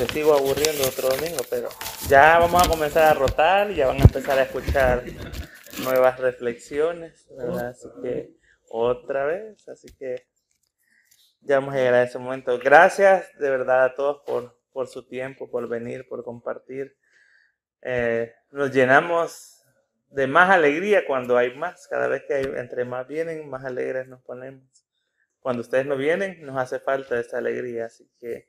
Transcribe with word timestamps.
te 0.00 0.14
sigo 0.14 0.32
aburriendo 0.32 0.82
otro 0.88 1.10
domingo, 1.10 1.42
pero 1.50 1.68
ya 2.08 2.38
vamos 2.38 2.64
a 2.64 2.68
comenzar 2.70 3.04
a 3.04 3.12
rotar, 3.12 3.70
ya 3.74 3.86
van 3.86 4.00
a 4.00 4.04
empezar 4.04 4.38
a 4.38 4.44
escuchar 4.44 5.04
nuevas 5.84 6.18
reflexiones, 6.18 7.28
¿verdad? 7.36 7.68
Así 7.68 7.86
que 8.02 8.30
otra 8.70 9.26
vez, 9.26 9.68
así 9.68 9.94
que 9.98 10.26
ya 11.42 11.58
vamos 11.58 11.74
a 11.74 11.76
llegar 11.76 11.94
a 11.94 12.02
ese 12.04 12.18
momento. 12.18 12.58
Gracias 12.58 13.28
de 13.38 13.50
verdad 13.50 13.84
a 13.84 13.94
todos 13.94 14.22
por, 14.24 14.58
por 14.72 14.86
su 14.86 15.06
tiempo, 15.06 15.50
por 15.50 15.68
venir, 15.68 16.08
por 16.08 16.24
compartir. 16.24 16.96
Eh, 17.82 18.32
nos 18.52 18.72
llenamos 18.72 19.66
de 20.08 20.26
más 20.26 20.48
alegría 20.48 21.06
cuando 21.06 21.36
hay 21.36 21.54
más. 21.54 21.86
Cada 21.88 22.08
vez 22.08 22.22
que 22.26 22.32
hay, 22.32 22.44
entre 22.56 22.86
más 22.86 23.06
vienen, 23.06 23.50
más 23.50 23.66
alegres 23.66 24.08
nos 24.08 24.22
ponemos. 24.22 24.64
Cuando 25.40 25.60
ustedes 25.60 25.84
no 25.84 25.98
vienen, 25.98 26.40
nos 26.40 26.56
hace 26.56 26.80
falta 26.80 27.20
esa 27.20 27.36
alegría. 27.36 27.84
Así 27.84 28.10
que 28.18 28.48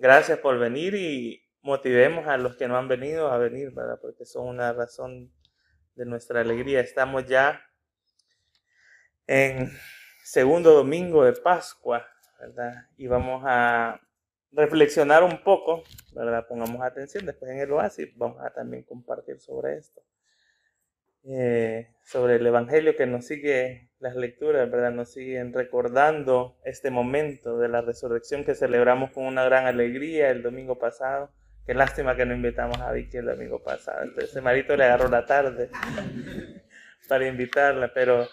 gracias 0.00 0.38
por 0.38 0.58
venir 0.58 0.94
y 0.94 1.42
motivemos 1.62 2.26
a 2.26 2.38
los 2.38 2.56
que 2.56 2.66
no 2.66 2.76
han 2.76 2.88
venido 2.88 3.30
a 3.30 3.38
venir, 3.38 3.70
¿verdad? 3.72 3.98
Porque 4.00 4.24
son 4.24 4.48
una 4.48 4.72
razón 4.72 5.30
de 5.94 6.06
nuestra 6.06 6.40
alegría. 6.40 6.80
Estamos 6.80 7.26
ya 7.26 7.62
en 9.26 9.70
segundo 10.24 10.72
domingo 10.72 11.24
de 11.24 11.34
Pascua, 11.34 12.06
¿verdad? 12.40 12.88
Y 12.96 13.06
vamos 13.06 13.42
a 13.46 14.00
reflexionar 14.52 15.22
un 15.22 15.44
poco, 15.44 15.84
¿verdad? 16.14 16.46
Pongamos 16.48 16.80
atención, 16.82 17.26
después 17.26 17.50
en 17.52 17.58
el 17.58 17.70
oasis 17.70 18.08
vamos 18.16 18.42
a 18.42 18.50
también 18.50 18.82
compartir 18.84 19.38
sobre 19.38 19.76
esto. 19.76 20.00
Eh, 21.24 21.88
sobre 22.02 22.36
el 22.36 22.46
Evangelio 22.46 22.96
que 22.96 23.06
nos 23.06 23.26
sigue 23.26 23.90
las 24.00 24.16
lecturas, 24.16 24.70
¿verdad? 24.70 24.90
Nos 24.90 25.12
siguen 25.12 25.52
recordando 25.52 26.56
este 26.64 26.90
momento 26.90 27.58
de 27.58 27.68
la 27.68 27.82
resurrección 27.82 28.44
que 28.44 28.54
celebramos 28.54 29.10
con 29.12 29.24
una 29.24 29.44
gran 29.44 29.66
alegría 29.66 30.30
el 30.30 30.42
domingo 30.42 30.78
pasado. 30.78 31.30
Qué 31.66 31.74
lástima 31.74 32.16
que 32.16 32.24
no 32.24 32.34
invitamos 32.34 32.78
a 32.80 32.90
Vicky 32.92 33.18
el 33.18 33.26
domingo 33.26 33.62
pasado. 33.62 34.02
Entonces, 34.02 34.42
Marito 34.42 34.74
le 34.76 34.84
agarró 34.84 35.08
la 35.08 35.26
tarde 35.26 35.70
para 37.08 37.26
invitarla, 37.28 37.92
pero 37.92 38.26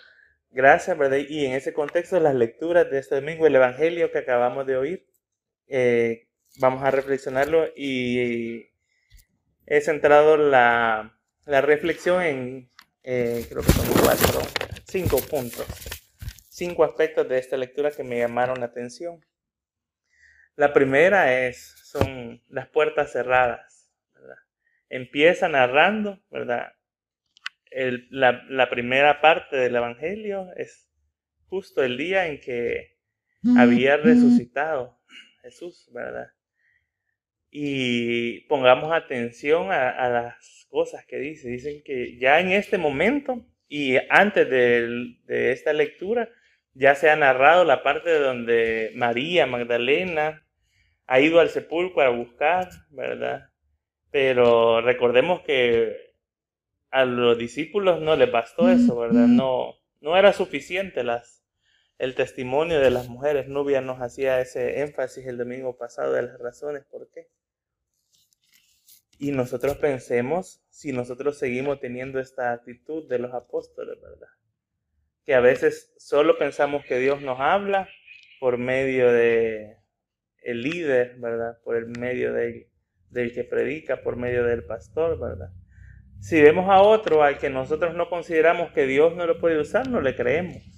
gracias, 0.51 0.97
¿verdad? 0.97 1.17
Y 1.17 1.45
en 1.45 1.51
ese 1.51 1.73
contexto, 1.73 2.19
las 2.19 2.35
lecturas 2.35 2.89
de 2.89 2.99
este 2.99 3.15
domingo, 3.15 3.45
el 3.45 3.55
Evangelio 3.55 4.11
que 4.11 4.19
acabamos 4.19 4.65
de 4.65 4.77
oír, 4.77 5.07
eh, 5.67 6.29
vamos 6.59 6.81
a 6.83 6.91
reflexionarlo 6.91 7.67
y 7.75 8.71
he 9.65 9.81
centrado 9.81 10.37
la, 10.37 11.19
la 11.45 11.61
reflexión 11.61 12.23
en, 12.23 12.69
eh, 13.09 13.45
creo 13.47 13.63
que 13.63 13.71
son 13.71 13.87
cuatro, 14.03 14.41
cinco 14.83 15.21
puntos, 15.21 15.65
cinco 16.49 16.83
aspectos 16.83 17.29
de 17.29 17.37
esta 17.37 17.55
lectura 17.55 17.89
que 17.89 18.03
me 18.03 18.17
llamaron 18.19 18.59
la 18.59 18.65
atención. 18.65 19.25
La 20.57 20.73
primera 20.73 21.47
es, 21.47 21.73
son 21.85 22.43
las 22.49 22.67
puertas 22.67 23.13
cerradas. 23.13 23.89
¿verdad? 24.13 24.35
Empieza 24.89 25.47
narrando, 25.47 26.19
¿verdad? 26.29 26.73
El, 27.71 28.09
la, 28.11 28.43
la 28.49 28.69
primera 28.69 29.21
parte 29.21 29.55
del 29.55 29.77
Evangelio 29.77 30.51
es 30.57 30.89
justo 31.45 31.83
el 31.83 31.95
día 31.95 32.27
en 32.27 32.41
que 32.41 32.97
había 33.55 33.95
resucitado 33.95 34.99
Jesús, 35.43 35.89
¿verdad? 35.93 36.33
Y 37.49 38.41
pongamos 38.47 38.91
atención 38.91 39.71
a, 39.71 39.89
a, 39.89 40.09
las 40.09 40.67
cosas 40.69 41.05
que 41.05 41.17
dice. 41.17 41.49
Dicen 41.49 41.81
que 41.83 42.17
ya 42.17 42.39
en 42.39 42.51
este 42.51 42.77
momento 42.77 43.45
y 43.67 43.95
antes 44.09 44.49
de, 44.49 45.15
de 45.25 45.51
esta 45.51 45.73
lectura 45.73 46.29
ya 46.73 46.95
se 46.95 47.09
ha 47.09 47.15
narrado 47.15 47.63
la 47.63 47.83
parte 47.83 48.19
donde 48.19 48.91
María 48.95 49.47
Magdalena 49.47 50.43
ha 51.07 51.19
ido 51.19 51.39
al 51.39 51.49
sepulcro 51.49 52.01
a 52.01 52.09
buscar, 52.09 52.69
¿verdad? 52.91 53.49
Pero 54.11 54.81
recordemos 54.81 55.41
que 55.41 55.95
a 56.91 57.05
los 57.05 57.37
discípulos 57.37 58.01
no 58.01 58.15
les 58.15 58.31
bastó 58.31 58.69
eso, 58.69 58.97
¿verdad? 58.97 59.27
No, 59.27 59.75
no 60.01 60.17
era 60.17 60.33
suficiente 60.33 61.03
las, 61.03 61.36
el 61.97 62.15
testimonio 62.15 62.79
de 62.79 62.91
las 62.91 63.09
mujeres. 63.09 63.47
Nubia 63.47 63.81
nos 63.81 64.01
hacía 64.01 64.39
ese 64.39 64.81
énfasis 64.81 65.25
el 65.25 65.37
domingo 65.37 65.77
pasado 65.77 66.13
de 66.13 66.23
las 66.23 66.39
razones 66.39 66.83
por 66.85 67.09
qué. 67.09 67.29
Y 69.19 69.31
nosotros 69.31 69.77
pensemos 69.77 70.63
si 70.69 70.91
nosotros 70.91 71.39
seguimos 71.39 71.79
teniendo 71.79 72.19
esta 72.19 72.51
actitud 72.51 73.07
de 73.07 73.17
los 73.17 73.33
apóstoles, 73.33 73.99
¿verdad? 73.99 74.27
Que 75.25 75.33
a 75.33 75.39
veces 75.39 75.93
solo 75.97 76.37
pensamos 76.37 76.85
que 76.85 76.99
Dios 76.99 77.21
nos 77.21 77.39
habla 77.39 77.89
por 78.39 78.57
medio 78.59 79.11
de 79.11 79.77
el 80.43 80.61
líder, 80.61 81.15
¿verdad? 81.17 81.57
Por 81.63 81.75
el 81.77 81.87
medio 81.87 82.31
del, 82.31 82.67
del 83.09 83.33
que 83.33 83.43
predica, 83.43 84.03
por 84.03 84.17
medio 84.17 84.43
del 84.43 84.63
pastor, 84.65 85.19
¿verdad? 85.19 85.49
Si 86.19 86.39
vemos 86.41 86.69
a 86.69 86.81
otro 86.81 87.23
al 87.23 87.39
que 87.39 87.49
nosotros 87.49 87.95
no 87.95 88.09
consideramos 88.09 88.71
que 88.71 88.85
Dios 88.85 89.15
no 89.15 89.25
lo 89.25 89.39
puede 89.39 89.59
usar, 89.59 89.87
no 89.87 89.99
le 89.99 90.15
creemos, 90.15 90.76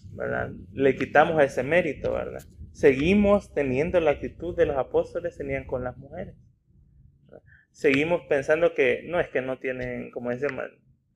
Le 0.74 0.96
quitamos 0.96 1.41
ese 1.41 1.63
mérito, 1.63 2.13
¿verdad? 2.13 2.41
Seguimos 2.72 3.53
teniendo 3.53 4.00
la 4.00 4.12
actitud 4.12 4.56
de 4.56 4.66
los 4.66 4.78
apóstoles 4.78 5.38
tenían 5.38 5.66
con 5.66 5.84
las 5.84 5.97
mujeres. 5.97 6.35
Seguimos 7.72 8.22
pensando 8.28 8.74
que 8.74 9.03
no 9.06 9.19
es 9.19 9.30
que 9.30 9.41
no 9.41 9.59
tienen, 9.59 10.12
como 10.12 10.31
dice 10.31 10.47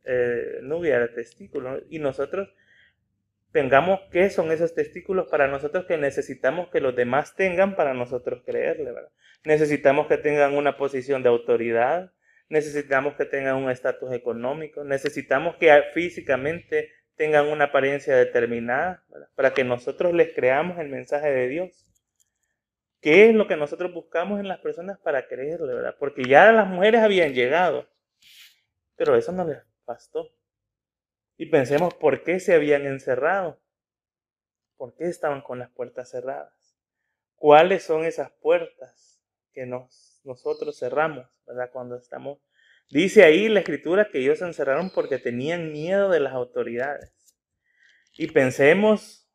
eh, 0.06 0.60
Nubia, 0.62 0.98
el 0.98 1.14
testículo, 1.14 1.82
y 1.90 2.00
nosotros 2.00 2.54
tengamos 3.52 4.00
qué 4.12 4.30
son 4.30 4.52
esos 4.52 4.74
testículos 4.74 5.28
para 5.30 5.48
nosotros 5.48 5.86
que 5.86 5.98
necesitamos 5.98 6.70
que 6.70 6.82
los 6.82 6.96
demás 6.96 7.36
tengan 7.36 7.76
para 7.76 7.94
nosotros 7.94 8.44
creerle, 8.46 8.92
¿verdad? 8.92 9.12
Necesitamos 9.46 10.08
que 10.08 10.18
tengan 10.18 10.56
una 10.56 10.76
posición 10.78 11.22
de 11.22 11.30
autoridad, 11.30 12.12
necesitamos 12.50 13.16
que 13.16 13.26
tengan 13.26 13.58
un 13.58 13.70
estatus 13.70 14.12
económico, 14.12 14.84
necesitamos 14.84 15.56
que 15.58 15.72
físicamente 15.94 16.90
tengan 17.16 17.48
una 17.48 17.66
apariencia 17.66 18.16
determinada, 18.16 19.04
para 19.36 19.54
que 19.54 19.64
nosotros 19.64 20.14
les 20.14 20.34
creamos 20.34 20.80
el 20.80 20.90
mensaje 20.90 21.32
de 21.32 21.48
Dios. 21.48 21.88
¿Qué 23.02 23.30
es 23.30 23.36
lo 23.36 23.48
que 23.48 23.58
nosotros 23.58 23.94
buscamos 23.94 24.40
en 24.40 24.48
las 24.48 24.60
personas 24.60 24.98
para 24.98 25.28
creerle, 25.28 25.74
verdad? 25.74 25.96
Porque 26.00 26.24
ya 26.24 26.52
las 26.52 26.68
mujeres 26.68 27.02
habían 27.02 27.34
llegado, 27.34 27.90
pero 28.96 29.16
eso 29.16 29.32
no 29.32 29.46
les 29.46 29.60
bastó. 29.86 30.30
Y 31.36 31.48
pensemos 31.48 31.94
por 31.96 32.24
qué 32.24 32.40
se 32.40 32.54
habían 32.54 32.86
encerrado. 32.86 33.60
¿Por 34.78 34.96
qué 34.96 35.06
estaban 35.06 35.42
con 35.42 35.60
las 35.60 35.70
puertas 35.72 36.10
cerradas? 36.10 36.78
¿Cuáles 37.36 37.84
son 37.84 38.06
esas 38.06 38.32
puertas 38.32 39.22
que 39.52 39.66
nos, 39.66 40.22
nosotros 40.24 40.80
cerramos, 40.80 41.28
verdad? 41.46 41.70
Cuando 41.72 41.98
estamos... 41.98 42.40
Dice 42.90 43.24
ahí 43.24 43.50
la 43.50 43.60
escritura 43.60 44.10
que 44.12 44.20
ellos 44.20 44.40
se 44.40 44.46
encerraron 44.46 44.92
porque 44.92 45.18
tenían 45.18 45.72
miedo 45.72 46.10
de 46.10 46.20
las 46.20 46.34
autoridades. 46.34 47.12
Y 48.14 48.28
pensemos 48.28 49.28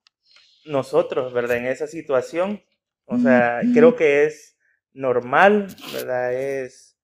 nosotros, 0.64 1.32
¿verdad? 1.32 1.56
En 1.58 1.66
esa 1.66 1.86
situación. 1.86 2.62
O 3.04 3.18
sea, 3.18 3.60
creo 3.72 3.96
que 3.96 4.24
es 4.24 4.56
normal, 4.92 5.68
¿verdad? 5.92 6.34
Es 6.34 6.96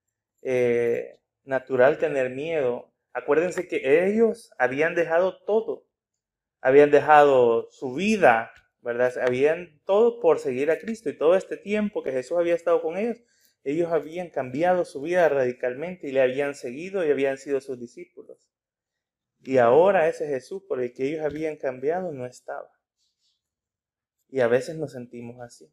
eh, 0.43 1.19
natural 1.45 1.99
tener 1.99 2.31
miedo 2.31 2.95
Acuérdense 3.15 3.69
que 3.69 4.09
ellos 4.09 4.51
habían 4.59 4.97
dejado 4.97 5.39
todo. 5.45 5.87
Habían 6.61 6.91
dejado 6.91 7.69
su 7.71 7.95
vida, 7.95 8.53
¿verdad? 8.81 9.17
Habían 9.19 9.81
todo 9.87 10.19
por 10.19 10.41
seguir 10.41 10.73
a 10.73 10.81
Cristo 10.81 11.09
y 11.09 11.17
todo 11.17 11.37
este 11.37 11.57
tiempo 11.57 12.03
que 12.03 12.11
Jesús 12.11 12.37
había 12.37 12.57
estado 12.57 12.83
con 12.83 12.97
ellos, 12.97 13.23
ellos 13.65 13.91
habían 13.91 14.29
cambiado 14.29 14.85
su 14.85 15.01
vida 15.01 15.29
radicalmente 15.29 16.09
y 16.09 16.13
le 16.13 16.21
habían 16.21 16.55
seguido 16.55 17.05
y 17.05 17.11
habían 17.11 17.39
sido 17.39 17.61
sus 17.61 17.81
discípulos. 17.81 18.39
Y 19.43 19.59
ahora 19.59 20.09
ese 20.09 20.27
Jesús 20.27 20.63
por 20.69 20.81
el 20.83 20.93
que 20.93 21.09
ellos 21.09 21.25
habían 21.25 21.57
cambiado 21.57 22.13
no 22.13 22.27
estaba. 22.27 22.71
Y 24.29 24.41
a 24.41 24.49
veces 24.49 24.77
nos 24.77 24.93
sentimos 24.93 25.41
así. 25.41 25.73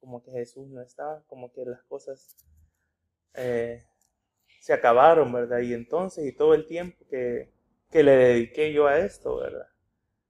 Como 0.00 0.22
que 0.22 0.30
Jesús 0.30 0.66
no 0.68 0.80
estaba, 0.80 1.22
como 1.26 1.52
que 1.52 1.64
las 1.64 1.82
cosas 1.84 2.34
eh, 3.34 3.84
se 4.60 4.72
acabaron, 4.72 5.30
¿verdad? 5.30 5.58
Y 5.60 5.74
entonces, 5.74 6.24
y 6.26 6.32
todo 6.32 6.54
el 6.54 6.66
tiempo 6.66 7.04
que, 7.10 7.52
que 7.90 8.02
le 8.02 8.12
dediqué 8.12 8.72
yo 8.72 8.86
a 8.86 8.98
esto, 8.98 9.36
¿verdad? 9.36 9.68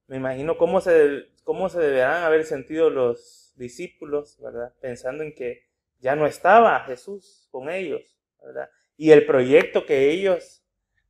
Me 0.08 0.16
imagino 0.16 0.58
cómo 0.58 0.80
se, 0.80 1.28
cómo 1.44 1.68
se 1.68 1.78
deberán 1.78 2.24
haber 2.24 2.44
sentido 2.44 2.90
los 2.90 3.52
discípulos, 3.54 4.40
¿verdad? 4.40 4.74
Pensando 4.80 5.22
en 5.22 5.36
que 5.36 5.69
ya 6.00 6.16
no 6.16 6.26
estaba 6.26 6.80
Jesús 6.80 7.48
con 7.50 7.70
ellos, 7.70 8.02
¿verdad? 8.42 8.68
Y 8.96 9.12
el 9.12 9.24
proyecto 9.26 9.86
que 9.86 10.10
ellos 10.10 10.64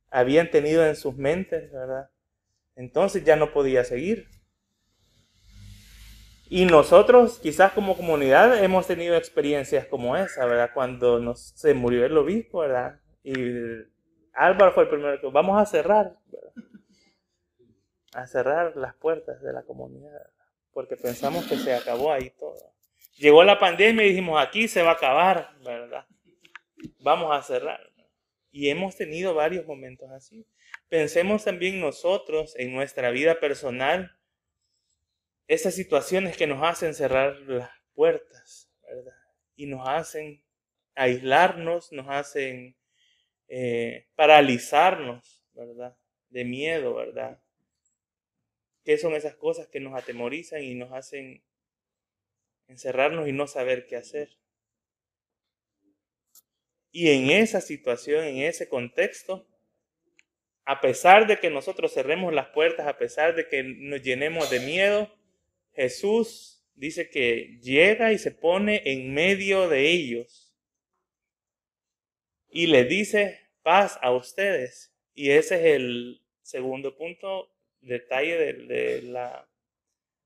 habían 0.09 0.51
tenido 0.51 0.85
en 0.85 0.95
sus 0.95 1.15
mentes, 1.15 1.71
¿verdad? 1.71 2.09
Entonces 2.75 3.23
ya 3.23 3.35
no 3.35 3.51
podía 3.51 3.83
seguir. 3.83 4.27
Y 6.49 6.65
nosotros, 6.65 7.39
quizás 7.39 7.71
como 7.71 7.95
comunidad, 7.95 8.61
hemos 8.61 8.85
tenido 8.85 9.15
experiencias 9.15 9.85
como 9.87 10.17
esa, 10.17 10.45
¿verdad? 10.45 10.71
Cuando 10.73 11.33
se 11.35 11.73
murió 11.73 12.05
el 12.05 12.17
obispo, 12.17 12.59
¿verdad? 12.59 12.99
Y 13.23 13.33
Álvaro 14.33 14.73
fue 14.73 14.83
el 14.83 14.89
primero 14.89 15.19
que 15.21 15.27
vamos 15.27 15.61
a 15.61 15.65
cerrar, 15.65 16.17
¿verdad? 16.25 16.51
a 18.13 18.27
cerrar 18.27 18.75
las 18.75 18.93
puertas 18.95 19.41
de 19.41 19.53
la 19.53 19.63
comunidad, 19.63 20.29
porque 20.73 20.97
pensamos 20.97 21.45
que 21.47 21.55
se 21.57 21.73
acabó 21.73 22.11
ahí 22.11 22.31
todo. 22.31 22.73
Llegó 23.17 23.43
la 23.43 23.59
pandemia 23.59 24.05
y 24.05 24.09
dijimos, 24.09 24.41
aquí 24.41 24.67
se 24.67 24.81
va 24.81 24.91
a 24.91 24.93
acabar, 24.93 25.55
¿verdad? 25.63 26.05
Vamos 26.99 27.31
a 27.31 27.41
cerrar. 27.41 27.91
Y 28.51 28.69
hemos 28.69 28.97
tenido 28.97 29.33
varios 29.33 29.65
momentos 29.65 30.09
así. 30.11 30.45
Pensemos 30.89 31.45
también 31.45 31.79
nosotros 31.79 32.53
en 32.57 32.73
nuestra 32.73 33.11
vida 33.11 33.39
personal, 33.39 34.17
esas 35.47 35.73
situaciones 35.73 36.35
que 36.35 36.47
nos 36.47 36.63
hacen 36.63 36.93
cerrar 36.93 37.37
las 37.41 37.69
puertas, 37.93 38.69
¿verdad? 38.83 39.13
Y 39.55 39.67
nos 39.67 39.87
hacen 39.87 40.43
aislarnos, 40.95 41.91
nos 41.91 42.07
hacen 42.09 42.75
eh, 43.47 44.07
paralizarnos, 44.15 45.43
¿verdad? 45.53 45.95
De 46.29 46.43
miedo, 46.43 46.95
¿verdad? 46.95 47.41
¿Qué 48.83 48.97
son 48.97 49.13
esas 49.13 49.35
cosas 49.35 49.67
que 49.67 49.79
nos 49.79 49.93
atemorizan 49.93 50.63
y 50.63 50.73
nos 50.75 50.91
hacen 50.91 51.43
encerrarnos 52.67 53.27
y 53.27 53.31
no 53.31 53.47
saber 53.47 53.87
qué 53.87 53.95
hacer? 53.95 54.37
Y 56.91 57.09
en 57.09 57.29
esa 57.29 57.61
situación, 57.61 58.25
en 58.25 58.37
ese 58.39 58.67
contexto, 58.67 59.47
a 60.65 60.81
pesar 60.81 61.27
de 61.27 61.39
que 61.39 61.49
nosotros 61.49 61.93
cerremos 61.93 62.33
las 62.33 62.47
puertas, 62.47 62.87
a 62.87 62.97
pesar 62.97 63.35
de 63.35 63.47
que 63.47 63.63
nos 63.63 64.01
llenemos 64.01 64.49
de 64.49 64.59
miedo, 64.59 65.13
Jesús 65.73 66.63
dice 66.75 67.09
que 67.09 67.59
llega 67.61 68.11
y 68.11 68.17
se 68.17 68.31
pone 68.31 68.81
en 68.85 69.13
medio 69.13 69.69
de 69.69 69.89
ellos 69.89 70.53
y 72.49 72.67
le 72.67 72.83
dice 72.83 73.39
paz 73.63 73.97
a 74.01 74.11
ustedes. 74.11 74.93
Y 75.13 75.31
ese 75.31 75.55
es 75.55 75.75
el 75.75 76.21
segundo 76.41 76.95
punto, 76.95 77.51
detalle 77.81 78.53
de, 78.53 79.01
la 79.03 79.47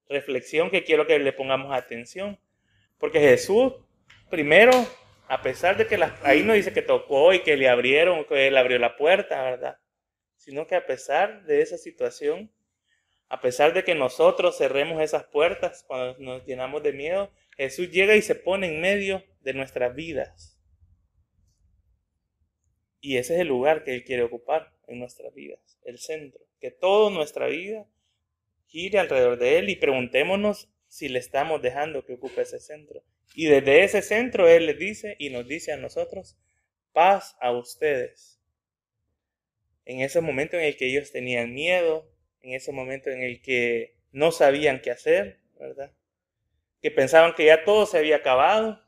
reflexión 0.09 0.69
que 0.69 0.83
quiero 0.83 1.07
que 1.07 1.19
le 1.19 1.33
pongamos 1.33 1.73
atención. 1.73 2.39
Porque 2.97 3.19
Jesús, 3.19 3.73
primero, 4.29 4.71
a 5.27 5.41
pesar 5.41 5.77
de 5.77 5.87
que 5.87 5.99
ahí 6.23 6.43
no 6.43 6.53
dice 6.53 6.73
que 6.73 6.81
tocó 6.81 7.33
y 7.33 7.39
que 7.39 7.57
le 7.57 7.69
abrieron, 7.69 8.25
que 8.25 8.47
él 8.47 8.57
abrió 8.57 8.79
la 8.79 8.95
puerta, 8.95 9.41
¿verdad? 9.43 9.77
Sino 10.37 10.67
que 10.67 10.75
a 10.75 10.85
pesar 10.85 11.43
de 11.45 11.61
esa 11.61 11.77
situación, 11.77 12.51
a 13.27 13.41
pesar 13.41 13.73
de 13.73 13.83
que 13.83 13.95
nosotros 13.95 14.57
cerremos 14.57 15.01
esas 15.01 15.23
puertas 15.25 15.83
cuando 15.87 16.17
nos 16.19 16.45
llenamos 16.45 16.83
de 16.83 16.93
miedo, 16.93 17.31
Jesús 17.57 17.89
llega 17.89 18.15
y 18.15 18.21
se 18.21 18.35
pone 18.35 18.67
en 18.67 18.81
medio 18.81 19.23
de 19.41 19.53
nuestras 19.53 19.95
vidas. 19.95 20.59
Y 23.01 23.17
ese 23.17 23.35
es 23.35 23.41
el 23.41 23.47
lugar 23.47 23.83
que 23.83 23.93
Él 23.93 24.03
quiere 24.03 24.23
ocupar 24.23 24.73
en 24.87 24.99
nuestras 24.99 25.33
vidas, 25.33 25.79
el 25.83 25.99
centro. 25.99 26.41
Que 26.59 26.71
toda 26.71 27.11
nuestra 27.11 27.47
vida 27.47 27.85
alrededor 28.97 29.37
de 29.37 29.57
Él 29.57 29.69
y 29.69 29.75
preguntémonos 29.75 30.69
si 30.87 31.09
le 31.09 31.19
estamos 31.19 31.61
dejando 31.61 32.05
que 32.05 32.13
ocupe 32.13 32.41
ese 32.41 32.59
centro. 32.59 33.03
Y 33.33 33.47
desde 33.47 33.83
ese 33.83 34.01
centro 34.01 34.47
Él 34.47 34.65
les 34.65 34.77
dice 34.77 35.15
y 35.19 35.29
nos 35.29 35.47
dice 35.47 35.71
a 35.71 35.77
nosotros, 35.77 36.37
paz 36.93 37.35
a 37.41 37.51
ustedes. 37.51 38.39
En 39.85 40.01
ese 40.01 40.21
momento 40.21 40.57
en 40.57 40.63
el 40.63 40.77
que 40.77 40.87
ellos 40.87 41.11
tenían 41.11 41.53
miedo, 41.53 42.09
en 42.41 42.53
ese 42.53 42.71
momento 42.71 43.09
en 43.09 43.21
el 43.21 43.41
que 43.41 43.95
no 44.11 44.31
sabían 44.31 44.81
qué 44.81 44.91
hacer, 44.91 45.39
¿verdad? 45.59 45.91
Que 46.81 46.91
pensaban 46.91 47.33
que 47.33 47.45
ya 47.45 47.63
todo 47.63 47.85
se 47.85 47.97
había 47.97 48.17
acabado. 48.17 48.81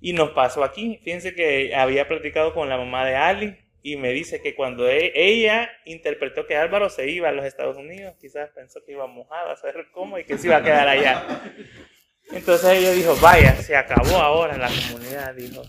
Y 0.00 0.12
nos 0.12 0.30
pasó 0.30 0.62
aquí. 0.62 1.00
Fíjense 1.02 1.34
que 1.34 1.74
había 1.74 2.06
platicado 2.06 2.54
con 2.54 2.68
la 2.68 2.76
mamá 2.76 3.04
de 3.04 3.16
Ali 3.16 3.58
y 3.82 3.96
me 3.96 4.10
dice 4.10 4.40
que 4.40 4.54
cuando 4.54 4.88
e, 4.88 5.12
ella 5.14 5.70
interpretó 5.84 6.46
que 6.46 6.56
Álvaro 6.56 6.90
se 6.90 7.08
iba 7.08 7.28
a 7.28 7.32
los 7.32 7.44
Estados 7.44 7.76
Unidos, 7.76 8.14
quizás 8.20 8.50
pensó 8.50 8.84
que 8.84 8.92
iba 8.92 9.06
mojada, 9.06 9.52
a 9.52 9.56
saber 9.56 9.86
cómo 9.92 10.18
y 10.18 10.24
que 10.24 10.38
se 10.38 10.48
iba 10.48 10.56
a 10.56 10.62
quedar 10.62 10.88
allá. 10.88 11.42
Entonces 12.30 12.70
ella 12.70 12.92
dijo, 12.92 13.16
vaya, 13.22 13.54
se 13.56 13.74
acabó 13.74 14.16
ahora 14.16 14.56
la 14.58 14.68
comunidad, 14.68 15.34
dijo. 15.34 15.62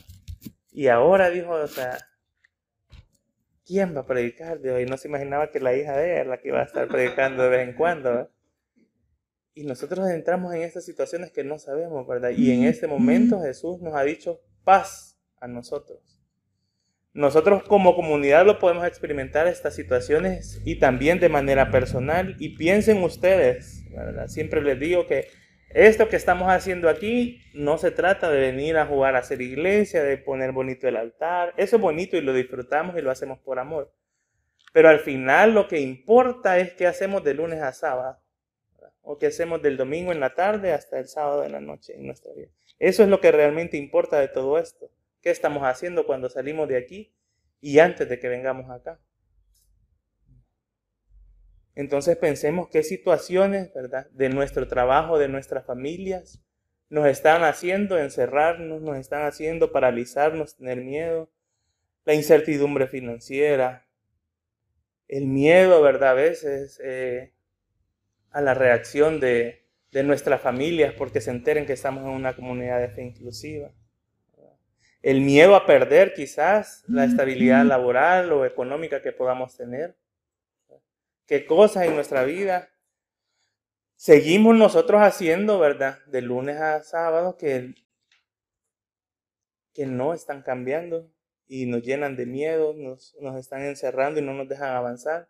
Y 0.71 0.87
ahora 0.87 1.29
dijo, 1.29 1.51
o 1.51 1.67
sea, 1.67 1.97
¿quién 3.65 3.95
va 3.95 4.01
a 4.01 4.05
predicar? 4.05 4.59
Dijo, 4.59 4.79
y 4.79 4.85
no 4.85 4.97
se 4.97 5.07
imaginaba 5.07 5.51
que 5.51 5.59
la 5.59 5.75
hija 5.75 5.95
de 5.95 6.11
ella 6.11 6.21
era 6.21 6.29
la 6.31 6.37
que 6.39 6.49
iba 6.49 6.59
a 6.59 6.65
estar 6.65 6.87
predicando 6.87 7.43
de 7.43 7.49
vez 7.49 7.67
en 7.69 7.75
cuando. 7.75 8.29
Y 9.53 9.63
nosotros 9.63 10.09
entramos 10.09 10.53
en 10.53 10.63
estas 10.63 10.85
situaciones 10.85 11.31
que 11.31 11.43
no 11.43 11.59
sabemos, 11.59 12.05
¿verdad? 12.07 12.31
Y 12.31 12.51
en 12.51 12.63
este 12.63 12.87
momento 12.87 13.41
Jesús 13.41 13.81
nos 13.81 13.95
ha 13.95 14.03
dicho 14.03 14.41
paz 14.63 15.17
a 15.39 15.47
nosotros. 15.47 16.18
Nosotros 17.13 17.63
como 17.63 17.95
comunidad 17.95 18.45
lo 18.45 18.59
podemos 18.59 18.85
experimentar 18.85 19.47
estas 19.47 19.75
situaciones 19.75 20.61
y 20.63 20.77
también 20.77 21.19
de 21.19 21.29
manera 21.29 21.71
personal. 21.71 22.35
Y 22.39 22.55
piensen 22.55 23.03
ustedes. 23.03 23.83
Siempre 24.27 24.61
les 24.61 24.79
digo 24.79 25.07
que 25.07 25.27
esto 25.71 26.07
que 26.07 26.15
estamos 26.15 26.49
haciendo 26.49 26.89
aquí 26.89 27.41
no 27.53 27.77
se 27.77 27.91
trata 27.91 28.29
de 28.29 28.39
venir 28.39 28.77
a 28.77 28.85
jugar 28.85 29.15
a 29.15 29.19
hacer 29.19 29.41
iglesia, 29.41 30.03
de 30.03 30.17
poner 30.17 30.51
bonito 30.51 30.87
el 30.87 30.97
altar. 30.97 31.53
Eso 31.57 31.75
es 31.75 31.81
bonito 31.81 32.15
y 32.15 32.21
lo 32.21 32.33
disfrutamos 32.33 32.97
y 32.97 33.01
lo 33.01 33.11
hacemos 33.11 33.39
por 33.39 33.59
amor. 33.59 33.93
Pero 34.71 34.89
al 34.89 34.99
final 34.99 35.53
lo 35.53 35.67
que 35.67 35.79
importa 35.79 36.59
es 36.59 36.73
qué 36.73 36.85
hacemos 36.85 37.23
de 37.23 37.33
lunes 37.33 37.61
a 37.61 37.73
sábado. 37.73 38.19
O 39.01 39.17
qué 39.17 39.27
hacemos 39.27 39.61
del 39.63 39.77
domingo 39.77 40.11
en 40.11 40.19
la 40.19 40.35
tarde 40.35 40.73
hasta 40.73 40.99
el 40.99 41.07
sábado 41.07 41.43
en 41.43 41.53
la 41.53 41.59
noche 41.59 41.95
en 41.95 42.05
nuestra 42.05 42.31
vida. 42.33 42.49
Eso 42.77 43.01
es 43.01 43.09
lo 43.09 43.19
que 43.19 43.31
realmente 43.31 43.77
importa 43.77 44.19
de 44.19 44.27
todo 44.27 44.59
esto. 44.59 44.91
¿Qué 45.21 45.29
estamos 45.29 45.63
haciendo 45.63 46.05
cuando 46.05 46.29
salimos 46.29 46.67
de 46.67 46.77
aquí 46.77 47.13
y 47.61 47.79
antes 47.79 48.07
de 48.07 48.19
que 48.19 48.29
vengamos 48.29 48.69
acá? 48.69 48.99
Entonces 51.75 52.17
pensemos 52.17 52.67
qué 52.69 52.83
situaciones, 52.83 53.73
¿verdad? 53.73 54.09
De 54.11 54.29
nuestro 54.29 54.67
trabajo, 54.67 55.17
de 55.17 55.29
nuestras 55.29 55.65
familias, 55.65 56.41
nos 56.89 57.07
están 57.07 57.43
haciendo 57.43 57.97
encerrarnos, 57.97 58.81
nos 58.81 58.97
están 58.97 59.25
haciendo 59.25 59.71
paralizarnos, 59.71 60.57
tener 60.57 60.81
miedo, 60.81 61.29
la 62.05 62.15
incertidumbre 62.15 62.87
financiera, 62.87 63.87
el 65.07 65.27
miedo, 65.27 65.81
¿verdad? 65.81 66.11
A 66.11 66.13
veces 66.15 66.81
eh, 66.83 67.33
a 68.31 68.41
la 68.41 68.53
reacción 68.53 69.19
de, 69.19 69.65
de 69.91 70.03
nuestras 70.03 70.41
familias 70.41 70.93
porque 70.93 71.21
se 71.21 71.31
enteren 71.31 71.65
que 71.65 71.73
estamos 71.73 72.03
en 72.03 72.09
una 72.09 72.35
comunidad 72.35 72.79
de 72.79 72.89
fe 72.89 73.03
inclusiva. 73.03 73.71
El 75.01 75.21
miedo 75.21 75.55
a 75.55 75.65
perder 75.65 76.13
quizás 76.13 76.83
la 76.87 77.05
estabilidad 77.05 77.63
laboral 77.65 78.31
o 78.33 78.45
económica 78.45 79.01
que 79.01 79.13
podamos 79.13 79.55
tener 79.55 79.95
qué 81.25 81.45
cosas 81.45 81.85
en 81.85 81.95
nuestra 81.95 82.23
vida 82.23 82.69
seguimos 83.95 84.57
nosotros 84.57 85.01
haciendo, 85.01 85.59
¿verdad? 85.59 85.99
De 86.07 86.21
lunes 86.21 86.57
a 86.57 86.81
sábado 86.83 87.37
que, 87.37 87.75
que 89.73 89.85
no 89.85 90.13
están 90.13 90.41
cambiando 90.41 91.11
y 91.47 91.65
nos 91.65 91.83
llenan 91.83 92.15
de 92.15 92.25
miedo, 92.25 92.73
nos, 92.73 93.15
nos 93.19 93.35
están 93.37 93.63
encerrando 93.63 94.19
y 94.19 94.23
no 94.23 94.33
nos 94.33 94.47
dejan 94.47 94.75
avanzar. 94.75 95.29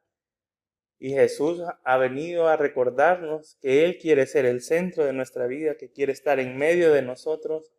Y 1.00 1.12
Jesús 1.12 1.62
ha 1.84 1.98
venido 1.98 2.48
a 2.48 2.58
recordarnos 2.58 3.58
que 3.62 3.86
Él 3.86 3.98
quiere 3.98 4.26
ser 4.26 4.46
el 4.46 4.62
centro 4.62 5.06
de 5.06 5.14
nuestra 5.14 5.48
vida, 5.48 5.76
que 5.76 5.92
quiere 5.92 6.12
estar 6.12 6.40
en 6.40 6.58
medio 6.58 6.94
de 6.94 7.02
nosotros 7.02 7.72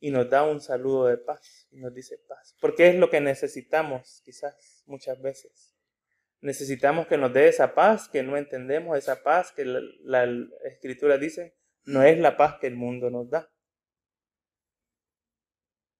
y 0.00 0.10
nos 0.10 0.28
da 0.30 0.42
un 0.44 0.60
saludo 0.60 1.06
de 1.06 1.18
paz 1.18 1.68
y 1.70 1.76
nos 1.76 1.94
dice 1.94 2.18
paz. 2.26 2.56
Porque 2.60 2.88
es 2.88 2.94
lo 2.96 3.10
que 3.10 3.20
necesitamos 3.20 4.22
quizás 4.24 4.82
muchas 4.86 5.20
veces. 5.20 5.76
Necesitamos 6.40 7.06
que 7.06 7.18
nos 7.18 7.34
dé 7.34 7.48
esa 7.48 7.74
paz 7.74 8.08
que 8.08 8.22
no 8.22 8.38
entendemos, 8.38 8.96
esa 8.96 9.22
paz 9.22 9.52
que 9.52 9.64
la, 9.64 10.26
escritura 10.64 11.18
dice 11.18 11.54
no 11.84 12.02
es 12.02 12.18
la 12.18 12.36
paz 12.36 12.56
que 12.60 12.66
el 12.66 12.76
mundo 12.76 13.10
nos 13.10 13.28
da. 13.28 13.50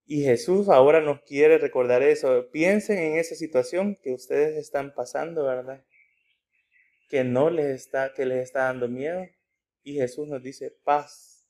Y 0.06 0.24
Jesús 0.24 0.68
ahora 0.68 1.00
nos 1.00 1.22
quiere 1.22 1.58
recordar 1.58 2.02
eso. 2.02 2.48
Piensen 2.50 2.98
en 2.98 3.18
esa 3.18 3.34
situación 3.34 3.96
que 4.02 4.12
ustedes 4.12 4.56
están 4.56 4.94
pasando, 4.94 5.44
¿verdad? 5.44 5.84
Que 7.08 7.22
no 7.22 7.50
les 7.50 7.66
está, 7.66 8.12
que 8.12 8.24
les 8.26 8.42
está 8.42 8.64
dando 8.64 8.88
miedo. 8.88 9.26
Y 9.82 9.94
Jesús 9.94 10.26
nos 10.26 10.42
dice 10.42 10.70
paz. 10.84 11.48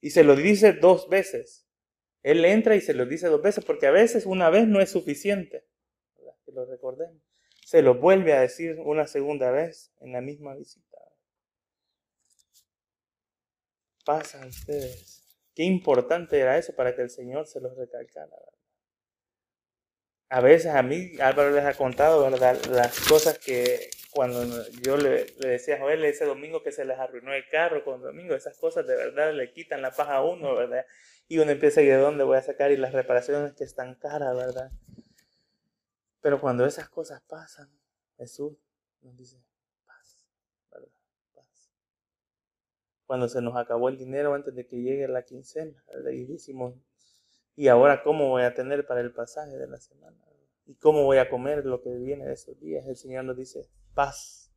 Y 0.00 0.10
se 0.10 0.24
lo 0.24 0.36
dice 0.36 0.72
dos 0.72 1.08
veces. 1.08 1.65
Él 2.26 2.44
entra 2.44 2.76
y 2.76 2.80
se 2.80 2.94
lo 2.94 3.06
dice 3.06 3.28
dos 3.28 3.42
veces, 3.42 3.64
porque 3.64 3.86
a 3.86 3.90
veces 3.90 4.26
una 4.26 4.50
vez 4.50 4.66
no 4.66 4.80
es 4.80 4.90
suficiente. 4.90 5.64
Que 6.44 6.52
lo 6.52 6.64
recordemos 6.64 7.22
se 7.66 7.82
lo 7.82 7.96
vuelve 7.96 8.32
a 8.32 8.42
decir 8.42 8.78
una 8.78 9.08
segunda 9.08 9.50
vez 9.50 9.92
en 9.98 10.12
la 10.12 10.20
misma 10.20 10.54
visita. 10.54 10.98
Pasa 14.04 14.46
ustedes. 14.46 15.26
Qué 15.52 15.64
importante 15.64 16.38
era 16.38 16.58
eso 16.58 16.76
para 16.76 16.94
que 16.94 17.02
el 17.02 17.10
Señor 17.10 17.48
se 17.48 17.60
los 17.60 17.76
recalcara. 17.76 18.36
A 20.28 20.40
veces 20.40 20.72
a 20.72 20.82
mí, 20.84 21.10
Álvaro 21.18 21.50
les 21.50 21.64
ha 21.64 21.74
contado, 21.74 22.30
¿verdad? 22.30 22.56
Las 22.66 23.00
cosas 23.00 23.36
que 23.36 23.90
cuando 24.10 24.64
yo 24.82 24.96
le, 24.96 25.24
decía 25.40 25.74
a 25.74 25.80
Joel 25.80 26.04
ese 26.04 26.24
domingo 26.24 26.62
que 26.62 26.70
se 26.70 26.84
les 26.84 26.96
arruinó 27.00 27.34
el 27.34 27.48
carro 27.48 27.84
con 27.84 28.00
domingo, 28.00 28.36
esas 28.36 28.56
cosas 28.58 28.86
de 28.86 28.94
verdad 28.94 29.34
le 29.34 29.50
quitan 29.50 29.82
la 29.82 29.90
paz 29.90 30.08
a 30.08 30.22
uno, 30.22 30.54
¿verdad? 30.54 30.86
Y 31.28 31.38
uno 31.38 31.50
empieza 31.50 31.82
ir 31.82 31.92
de 31.92 31.98
dónde 31.98 32.24
voy 32.24 32.36
a 32.36 32.42
sacar 32.42 32.70
y 32.70 32.76
las 32.76 32.92
reparaciones 32.92 33.54
que 33.54 33.64
están 33.64 33.96
caras, 33.96 34.36
¿verdad? 34.36 34.70
Pero 36.20 36.40
cuando 36.40 36.64
esas 36.66 36.88
cosas 36.88 37.22
pasan, 37.22 37.68
Jesús 38.16 38.56
nos 39.00 39.16
dice 39.16 39.42
paz, 39.84 40.28
¿verdad? 40.70 40.88
Paz. 41.34 41.72
cuando 43.06 43.28
se 43.28 43.40
nos 43.40 43.56
acabó 43.56 43.88
el 43.88 43.98
dinero 43.98 44.34
antes 44.34 44.54
de 44.54 44.66
que 44.66 44.76
llegue 44.76 45.08
la 45.08 45.24
quincena, 45.24 45.82
Y 46.12 46.26
decimos, 46.26 46.74
¿y 47.54 47.68
ahora 47.68 48.02
cómo 48.02 48.28
voy 48.28 48.42
a 48.42 48.54
tener 48.54 48.86
para 48.86 49.00
el 49.00 49.12
pasaje 49.12 49.56
de 49.56 49.66
la 49.66 49.78
semana? 49.78 50.16
¿Y 50.66 50.74
cómo 50.74 51.04
voy 51.04 51.18
a 51.18 51.30
comer 51.30 51.64
lo 51.64 51.80
que 51.80 51.94
viene 51.94 52.26
de 52.26 52.34
esos 52.34 52.58
días? 52.58 52.86
El 52.86 52.96
Señor 52.96 53.24
nos 53.24 53.36
dice, 53.36 53.70
paz. 53.94 54.52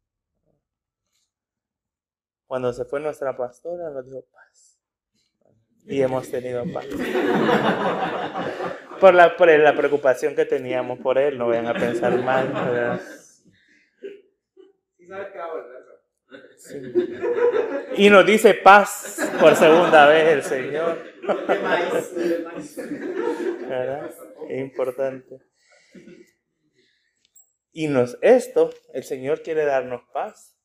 Cuando 2.47 2.73
se 2.73 2.83
fue 2.83 2.99
nuestra 2.99 3.37
pastora, 3.37 3.91
nos 3.91 4.05
dijo 4.05 4.23
paz. 4.31 4.68
Y 5.85 6.01
hemos 6.01 6.29
tenido 6.29 6.65
paz. 6.71 6.85
Por 8.99 9.13
la, 9.13 9.37
por 9.37 9.49
la 9.49 9.75
preocupación 9.75 10.35
que 10.35 10.45
teníamos 10.45 10.99
por 10.99 11.17
él, 11.17 11.37
no 11.37 11.47
vayan 11.47 11.67
a 11.67 11.73
pensar 11.73 12.21
mal. 12.21 12.99
Y 17.95 18.09
nos 18.09 18.25
dice 18.25 18.53
paz 18.53 19.17
por 19.39 19.55
segunda 19.55 20.07
vez 20.07 20.27
el 20.33 20.43
Señor. 20.43 21.01
¿Verdad? 23.67 24.11
Es 24.49 24.59
importante. 24.59 25.41
Y 27.71 27.87
nos, 27.87 28.17
esto, 28.21 28.71
el 28.93 29.03
Señor 29.03 29.41
quiere 29.41 29.65
darnos 29.65 30.01
paz. 30.13 30.58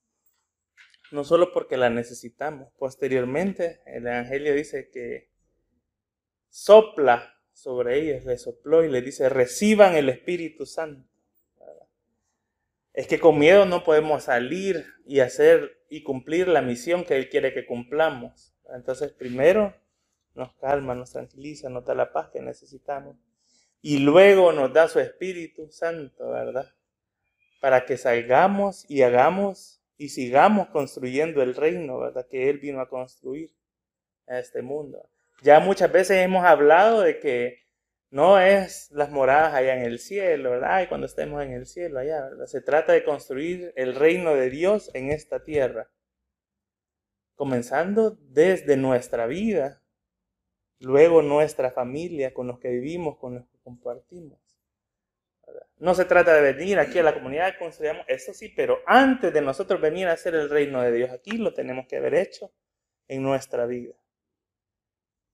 No 1.14 1.22
solo 1.22 1.52
porque 1.52 1.76
la 1.76 1.90
necesitamos. 1.90 2.72
Posteriormente, 2.76 3.80
el 3.86 4.04
Evangelio 4.04 4.52
dice 4.52 4.90
que 4.90 5.30
sopla 6.48 7.38
sobre 7.52 8.00
ellos, 8.00 8.24
le 8.24 8.36
sopló 8.36 8.82
y 8.82 8.90
le 8.90 9.00
dice, 9.00 9.28
reciban 9.28 9.94
el 9.94 10.08
Espíritu 10.08 10.66
Santo. 10.66 11.08
Es 12.92 13.06
que 13.06 13.20
con 13.20 13.38
miedo 13.38 13.64
no 13.64 13.84
podemos 13.84 14.24
salir 14.24 14.86
y 15.06 15.20
hacer 15.20 15.84
y 15.88 16.02
cumplir 16.02 16.48
la 16.48 16.62
misión 16.62 17.04
que 17.04 17.16
Él 17.16 17.28
quiere 17.28 17.54
que 17.54 17.64
cumplamos. 17.64 18.52
Entonces, 18.74 19.12
primero 19.12 19.72
nos 20.34 20.52
calma, 20.56 20.96
nos 20.96 21.12
tranquiliza, 21.12 21.68
nos 21.68 21.84
da 21.84 21.94
la 21.94 22.12
paz 22.12 22.30
que 22.32 22.40
necesitamos. 22.40 23.16
Y 23.80 23.98
luego 23.98 24.50
nos 24.50 24.72
da 24.72 24.88
su 24.88 24.98
Espíritu 24.98 25.70
Santo, 25.70 26.30
¿verdad? 26.30 26.74
Para 27.60 27.84
que 27.86 27.98
salgamos 27.98 28.84
y 28.90 29.02
hagamos 29.02 29.80
y 29.96 30.08
sigamos 30.08 30.68
construyendo 30.68 31.42
el 31.42 31.54
reino, 31.54 31.98
¿verdad? 31.98 32.26
Que 32.28 32.50
Él 32.50 32.58
vino 32.58 32.80
a 32.80 32.88
construir 32.88 33.54
a 34.26 34.38
este 34.38 34.62
mundo. 34.62 35.08
Ya 35.42 35.60
muchas 35.60 35.92
veces 35.92 36.18
hemos 36.18 36.44
hablado 36.44 37.00
de 37.02 37.18
que 37.18 37.64
no 38.10 38.38
es 38.38 38.90
las 38.92 39.10
moradas 39.10 39.54
allá 39.54 39.76
en 39.76 39.82
el 39.82 39.98
cielo, 39.98 40.50
¿verdad? 40.50 40.82
Y 40.82 40.86
cuando 40.86 41.06
estemos 41.06 41.42
en 41.42 41.52
el 41.52 41.66
cielo 41.66 41.98
allá. 41.98 42.28
Se 42.46 42.60
trata 42.60 42.92
de 42.92 43.04
construir 43.04 43.72
el 43.76 43.94
reino 43.94 44.34
de 44.34 44.50
Dios 44.50 44.90
en 44.94 45.10
esta 45.10 45.42
tierra. 45.42 45.90
Comenzando 47.34 48.16
desde 48.20 48.76
nuestra 48.76 49.26
vida, 49.26 49.82
luego 50.78 51.22
nuestra 51.22 51.72
familia, 51.72 52.32
con 52.32 52.46
los 52.46 52.60
que 52.60 52.68
vivimos, 52.68 53.18
con 53.18 53.34
los 53.34 53.46
que 53.48 53.58
compartimos. 53.64 54.38
No 55.78 55.94
se 55.94 56.04
trata 56.04 56.34
de 56.34 56.52
venir 56.52 56.78
aquí 56.78 56.98
a 56.98 57.02
la 57.02 57.14
comunidad, 57.14 57.54
construyamos, 57.58 58.04
eso 58.08 58.32
sí, 58.32 58.48
pero 58.48 58.78
antes 58.86 59.32
de 59.32 59.40
nosotros 59.40 59.80
venir 59.80 60.08
a 60.08 60.12
hacer 60.12 60.34
el 60.34 60.48
reino 60.48 60.80
de 60.82 60.92
Dios 60.92 61.10
aquí, 61.10 61.36
lo 61.36 61.52
tenemos 61.52 61.86
que 61.88 61.96
haber 61.96 62.14
hecho 62.14 62.52
en 63.08 63.22
nuestra 63.22 63.66
vida, 63.66 63.94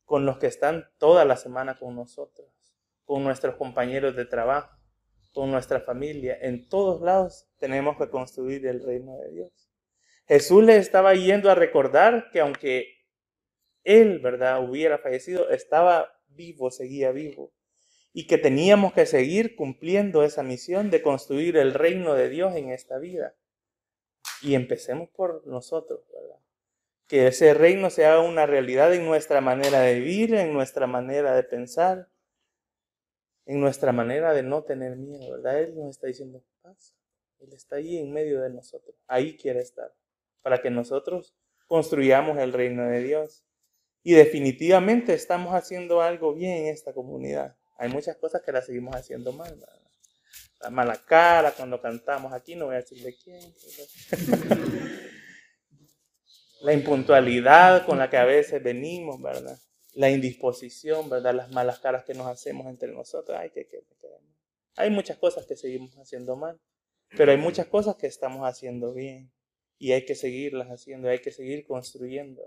con 0.04 0.24
los 0.24 0.38
que 0.38 0.46
están 0.46 0.88
toda 0.98 1.24
la 1.24 1.36
semana 1.36 1.78
con 1.78 1.94
nosotros 1.94 2.48
con 3.10 3.24
nuestros 3.24 3.56
compañeros 3.56 4.14
de 4.14 4.24
trabajo, 4.24 4.78
con 5.32 5.50
nuestra 5.50 5.80
familia. 5.80 6.38
En 6.42 6.68
todos 6.68 7.02
lados 7.02 7.48
tenemos 7.58 7.96
que 7.98 8.08
construir 8.08 8.64
el 8.68 8.84
reino 8.84 9.16
de 9.16 9.32
Dios. 9.32 9.68
Jesús 10.28 10.62
le 10.62 10.76
estaba 10.76 11.12
yendo 11.14 11.50
a 11.50 11.56
recordar 11.56 12.30
que 12.30 12.38
aunque 12.38 12.86
él, 13.82 14.20
¿verdad?, 14.20 14.62
hubiera 14.62 14.98
fallecido, 14.98 15.50
estaba 15.50 16.08
vivo, 16.28 16.70
seguía 16.70 17.10
vivo. 17.10 17.52
Y 18.12 18.26
que 18.26 18.38
teníamos 18.38 18.92
que 18.92 19.06
seguir 19.06 19.54
cumpliendo 19.54 20.24
esa 20.24 20.42
misión 20.42 20.90
de 20.90 21.02
construir 21.02 21.56
el 21.56 21.74
reino 21.74 22.14
de 22.14 22.28
Dios 22.28 22.56
en 22.56 22.70
esta 22.70 22.98
vida. 22.98 23.34
Y 24.42 24.54
empecemos 24.54 25.08
por 25.10 25.46
nosotros, 25.46 26.00
¿verdad? 26.12 26.38
Que 27.06 27.28
ese 27.28 27.54
reino 27.54 27.90
sea 27.90 28.20
una 28.20 28.46
realidad 28.46 28.92
en 28.94 29.04
nuestra 29.06 29.40
manera 29.40 29.80
de 29.80 30.00
vivir, 30.00 30.34
en 30.34 30.52
nuestra 30.52 30.86
manera 30.86 31.34
de 31.34 31.42
pensar, 31.42 32.08
en 33.46 33.60
nuestra 33.60 33.92
manera 33.92 34.32
de 34.32 34.42
no 34.42 34.62
tener 34.62 34.96
miedo, 34.96 35.32
¿verdad? 35.32 35.60
Él 35.60 35.76
nos 35.76 35.90
está 35.90 36.06
diciendo, 36.06 36.42
paz. 36.62 36.94
Él 37.40 37.52
está 37.52 37.76
ahí 37.76 37.98
en 37.98 38.12
medio 38.12 38.40
de 38.40 38.50
nosotros. 38.50 38.94
Ahí 39.06 39.36
quiere 39.36 39.60
estar. 39.60 39.92
Para 40.42 40.60
que 40.60 40.70
nosotros 40.70 41.34
construyamos 41.66 42.38
el 42.38 42.52
reino 42.52 42.86
de 42.86 43.02
Dios. 43.02 43.44
Y 44.02 44.14
definitivamente 44.14 45.14
estamos 45.14 45.54
haciendo 45.54 46.00
algo 46.00 46.34
bien 46.34 46.58
en 46.58 46.66
esta 46.68 46.92
comunidad. 46.92 47.56
Hay 47.80 47.88
muchas 47.88 48.16
cosas 48.16 48.42
que 48.42 48.52
las 48.52 48.66
seguimos 48.66 48.94
haciendo 48.94 49.32
mal. 49.32 49.52
¿verdad? 49.54 49.80
La 50.60 50.70
mala 50.70 50.96
cara 51.04 51.52
cuando 51.52 51.80
cantamos 51.80 52.32
aquí, 52.32 52.54
no 52.54 52.66
voy 52.66 52.76
a 52.76 52.78
decir 52.78 53.02
de 53.02 53.16
quién. 53.16 53.40
la 56.60 56.72
impuntualidad 56.72 57.86
con 57.86 57.98
la 57.98 58.08
que 58.08 58.18
a 58.18 58.24
veces 58.24 58.62
venimos, 58.62 59.20
¿verdad? 59.20 59.58
la 59.94 60.10
indisposición, 60.10 61.08
¿verdad? 61.08 61.34
Las 61.34 61.50
malas 61.50 61.80
caras 61.80 62.04
que 62.04 62.14
nos 62.14 62.26
hacemos 62.26 62.66
entre 62.66 62.92
nosotros. 62.92 63.36
Ay, 63.38 63.50
que, 63.50 63.66
que, 63.66 63.82
hay 64.76 64.90
muchas 64.90 65.18
cosas 65.18 65.46
que 65.46 65.56
seguimos 65.56 65.94
haciendo 65.96 66.36
mal, 66.36 66.60
pero 67.16 67.32
hay 67.32 67.38
muchas 67.38 67.66
cosas 67.66 67.96
que 67.96 68.06
estamos 68.06 68.46
haciendo 68.48 68.94
bien 68.94 69.32
y 69.78 69.92
hay 69.92 70.04
que 70.04 70.14
seguirlas 70.14 70.68
haciendo, 70.68 71.08
hay 71.08 71.20
que 71.20 71.32
seguir 71.32 71.66
construyendo 71.66 72.42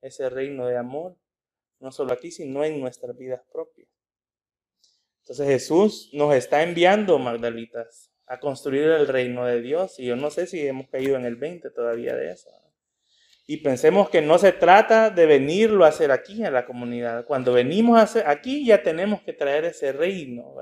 ese 0.00 0.30
reino 0.30 0.66
de 0.66 0.76
amor, 0.76 1.16
no 1.80 1.90
solo 1.90 2.12
aquí, 2.12 2.30
sino 2.30 2.64
en 2.64 2.80
nuestras 2.80 3.16
vidas 3.16 3.42
propias. 3.52 3.88
Entonces 5.22 5.46
Jesús 5.46 6.10
nos 6.12 6.34
está 6.34 6.62
enviando, 6.62 7.18
Magdalitas, 7.18 8.10
a 8.26 8.40
construir 8.40 8.84
el 8.84 9.08
reino 9.08 9.46
de 9.46 9.60
Dios 9.60 9.98
y 9.98 10.06
yo 10.06 10.16
no 10.16 10.30
sé 10.30 10.46
si 10.46 10.66
hemos 10.66 10.88
caído 10.88 11.16
en 11.16 11.24
el 11.24 11.36
20 11.36 11.70
todavía 11.70 12.14
de 12.14 12.32
eso. 12.32 12.50
Y 13.46 13.58
pensemos 13.58 14.08
que 14.08 14.22
no 14.22 14.38
se 14.38 14.52
trata 14.52 15.10
de 15.10 15.26
venirlo 15.26 15.84
a 15.84 15.88
hacer 15.88 16.10
aquí 16.10 16.44
en 16.44 16.52
la 16.52 16.64
comunidad. 16.64 17.24
Cuando 17.26 17.52
venimos 17.52 17.98
a 17.98 18.02
hacer 18.02 18.26
aquí 18.26 18.64
ya 18.64 18.82
tenemos 18.82 19.22
que 19.22 19.32
traer 19.32 19.64
ese 19.64 19.92
reino. 19.92 20.54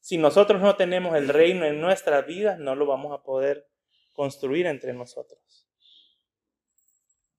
Si 0.00 0.18
nosotros 0.18 0.60
no 0.62 0.76
tenemos 0.76 1.16
el 1.16 1.28
reino 1.28 1.66
en 1.66 1.80
nuestras 1.80 2.26
vidas, 2.26 2.58
no 2.58 2.74
lo 2.74 2.86
vamos 2.86 3.12
a 3.12 3.22
poder 3.22 3.66
construir 4.12 4.66
entre 4.66 4.92
nosotros. 4.92 5.66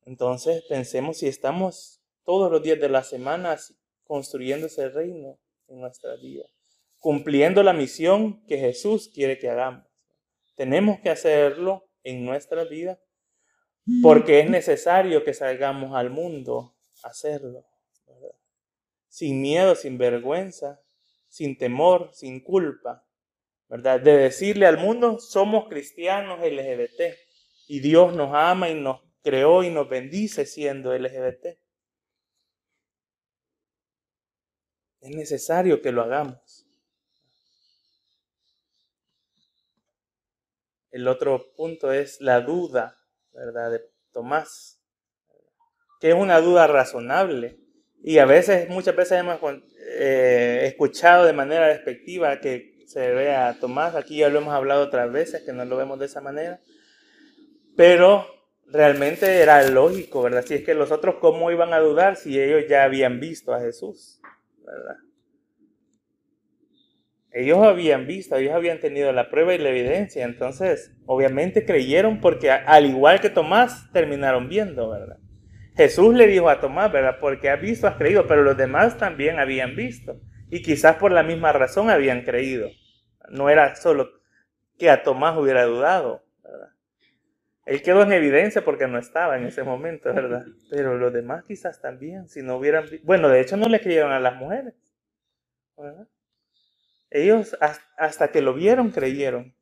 Entonces 0.05 0.63
pensemos 0.69 1.17
si 1.17 1.27
estamos 1.27 2.01
todos 2.24 2.51
los 2.51 2.62
días 2.62 2.79
de 2.79 2.89
la 2.89 3.03
semana 3.03 3.57
construyendo 4.03 4.67
ese 4.67 4.89
reino 4.89 5.39
en 5.67 5.81
nuestra 5.81 6.15
vida, 6.15 6.46
cumpliendo 7.00 7.63
la 7.63 7.74
misión 7.74 8.44
que 8.46 8.58
Jesús 8.58 9.10
quiere 9.13 9.38
que 9.38 9.50
hagamos. 9.50 9.86
Tenemos 10.56 11.00
que 11.00 11.10
hacerlo 11.10 11.89
en 12.04 12.25
nuestra 12.25 12.63
vida 12.63 13.00
porque 14.01 14.39
es 14.39 14.50
necesario 14.50 15.24
que 15.24 15.34
salgamos 15.34 15.96
al 15.96 16.10
mundo 16.10 16.75
a 17.04 17.10
hacerlo, 17.10 17.66
sin 19.08 19.42
miedo, 19.42 19.75
sin 19.75 19.98
vergüenza, 19.98 20.82
sin 21.30 21.58
temor, 21.58 22.10
sin 22.13 22.44
culpa, 22.44 23.08
¿verdad? 23.70 24.01
De 24.01 24.18
decirle 24.18 24.66
al 24.66 24.77
mundo, 24.77 25.20
somos 25.20 25.70
cristianos 25.70 26.39
LGBT 26.39 27.16
y 27.68 27.80
Dios 27.80 28.13
nos 28.13 28.32
ama 28.34 28.70
y 28.70 28.75
nos 28.75 29.01
creó 29.22 29.63
y 29.63 29.70
nos 29.70 29.88
bendice 29.88 30.46
siendo 30.46 30.98
LGBT. 30.98 31.58
Es 35.00 35.16
necesario 35.16 35.82
que 35.82 35.92
lo 35.92 36.01
hagamos. 36.01 36.66
El 40.98 41.08
otro 41.08 41.54
punto 41.56 41.92
es 41.92 42.20
la 42.22 42.42
duda 42.42 42.98
¿verdad? 43.38 43.72
De 43.72 43.82
Tomás, 44.12 44.82
que 46.01 46.10
es 46.10 46.16
una 46.16 46.42
duda 46.42 46.66
razonable. 46.66 47.60
Y 48.01 48.18
a 48.18 48.25
veces, 48.25 48.68
muchas 48.70 48.96
veces 48.96 49.20
hemos 49.20 49.39
eh, 50.00 50.62
escuchado 50.63 51.25
de 51.25 51.34
manera 51.34 51.68
despectiva 51.68 52.39
que 52.39 52.84
se 52.88 53.12
ve 53.12 53.36
a 53.36 53.60
Tomás, 53.60 53.96
aquí 53.96 54.18
ya 54.18 54.30
lo 54.30 54.39
hemos 54.39 54.54
hablado 54.54 54.86
otras 54.86 55.12
veces, 55.12 55.44
que 55.44 55.54
no 55.54 55.66
lo 55.66 55.77
vemos 55.77 56.00
de 56.00 56.06
esa 56.06 56.22
manera, 56.22 56.62
pero 57.75 58.25
realmente 58.66 59.39
era 59.39 59.62
lógico, 59.68 60.24
¿verdad? 60.24 60.44
Si 60.46 60.56
es 60.56 60.63
que 60.63 60.74
los 60.74 60.92
otros, 60.92 61.16
¿cómo 61.20 61.51
iban 61.51 61.74
a 61.74 61.80
dudar 61.80 62.16
si 62.16 62.42
ellos 62.42 62.63
ya 62.68 62.84
habían 62.84 63.20
visto 63.20 63.54
a 63.54 63.60
Jesús? 63.60 64.20
¿verdad? 64.66 64.96
Ellos 67.39 67.60
habían 67.60 68.08
visto, 68.08 68.36
ellos 68.36 68.56
habían 68.56 68.79
tenido 68.79 69.12
la 69.12 69.29
prueba 69.29 69.53
y 69.53 69.60
la 69.60 69.70
evidencia, 69.70 70.25
entonces 70.25 70.98
obviamente 71.06 71.65
creyeron 71.65 72.20
porque 72.20 72.50
al 72.50 72.88
igual 72.88 73.22
que 73.22 73.29
Tomás 73.29 73.91
terminaron 73.91 74.50
viendo, 74.50 74.89
¿verdad? 74.89 75.20
Jesús 75.75 76.15
le 76.15 76.25
dijo 76.25 76.50
a 76.50 76.60
Tomás, 76.60 76.91
¿verdad? 76.91 77.17
Porque 77.22 77.51
has 77.51 77.62
visto, 77.62 77.86
has 77.86 77.96
creído, 77.96 78.25
pero 78.25 78.41
los 78.41 78.58
demás 78.58 78.98
también 78.98 79.38
habían 79.38 79.75
visto 79.75 80.20
y 80.50 80.63
quizás 80.63 80.96
por 80.96 81.12
la 81.12 81.22
misma 81.22 81.51
razón 81.51 81.91
habían 81.91 82.24
creído. 82.24 82.70
No 83.29 83.51
era 83.51 83.75
solo 83.75 84.10
que 84.79 84.89
a 84.89 85.03
Tomás 85.03 85.38
hubiera 85.38 85.63
dudado, 85.65 86.24
¿verdad? 86.44 86.70
Él 87.67 87.84
quedó 87.84 88.01
en 88.01 88.13
evidencia 88.13 88.65
porque 88.65 88.88
no 88.88 88.98
estaba 88.98 89.38
en 89.38 89.46
ese 89.46 89.62
momento, 89.62 90.12
¿verdad? 90.12 90.44
Pero 90.72 90.98
los 90.98 91.13
demás 91.13 91.44
quizás 91.48 91.79
también, 91.79 92.27
si 92.29 92.41
no 92.41 92.58
hubieran... 92.58 92.86
Bueno, 93.03 93.29
de 93.29 93.41
hecho 93.41 93.58
no 93.58 93.70
le 93.70 93.79
creyeron 93.79 94.12
a 94.12 94.20
las 94.20 94.36
mujeres. 94.38 94.74
¿verdad? 95.77 96.08
Ellos 97.10 97.58
hasta 97.98 98.32
que 98.32 98.42
lo 98.42 98.54
vieron 98.54 98.92
creyeron. 98.92 99.56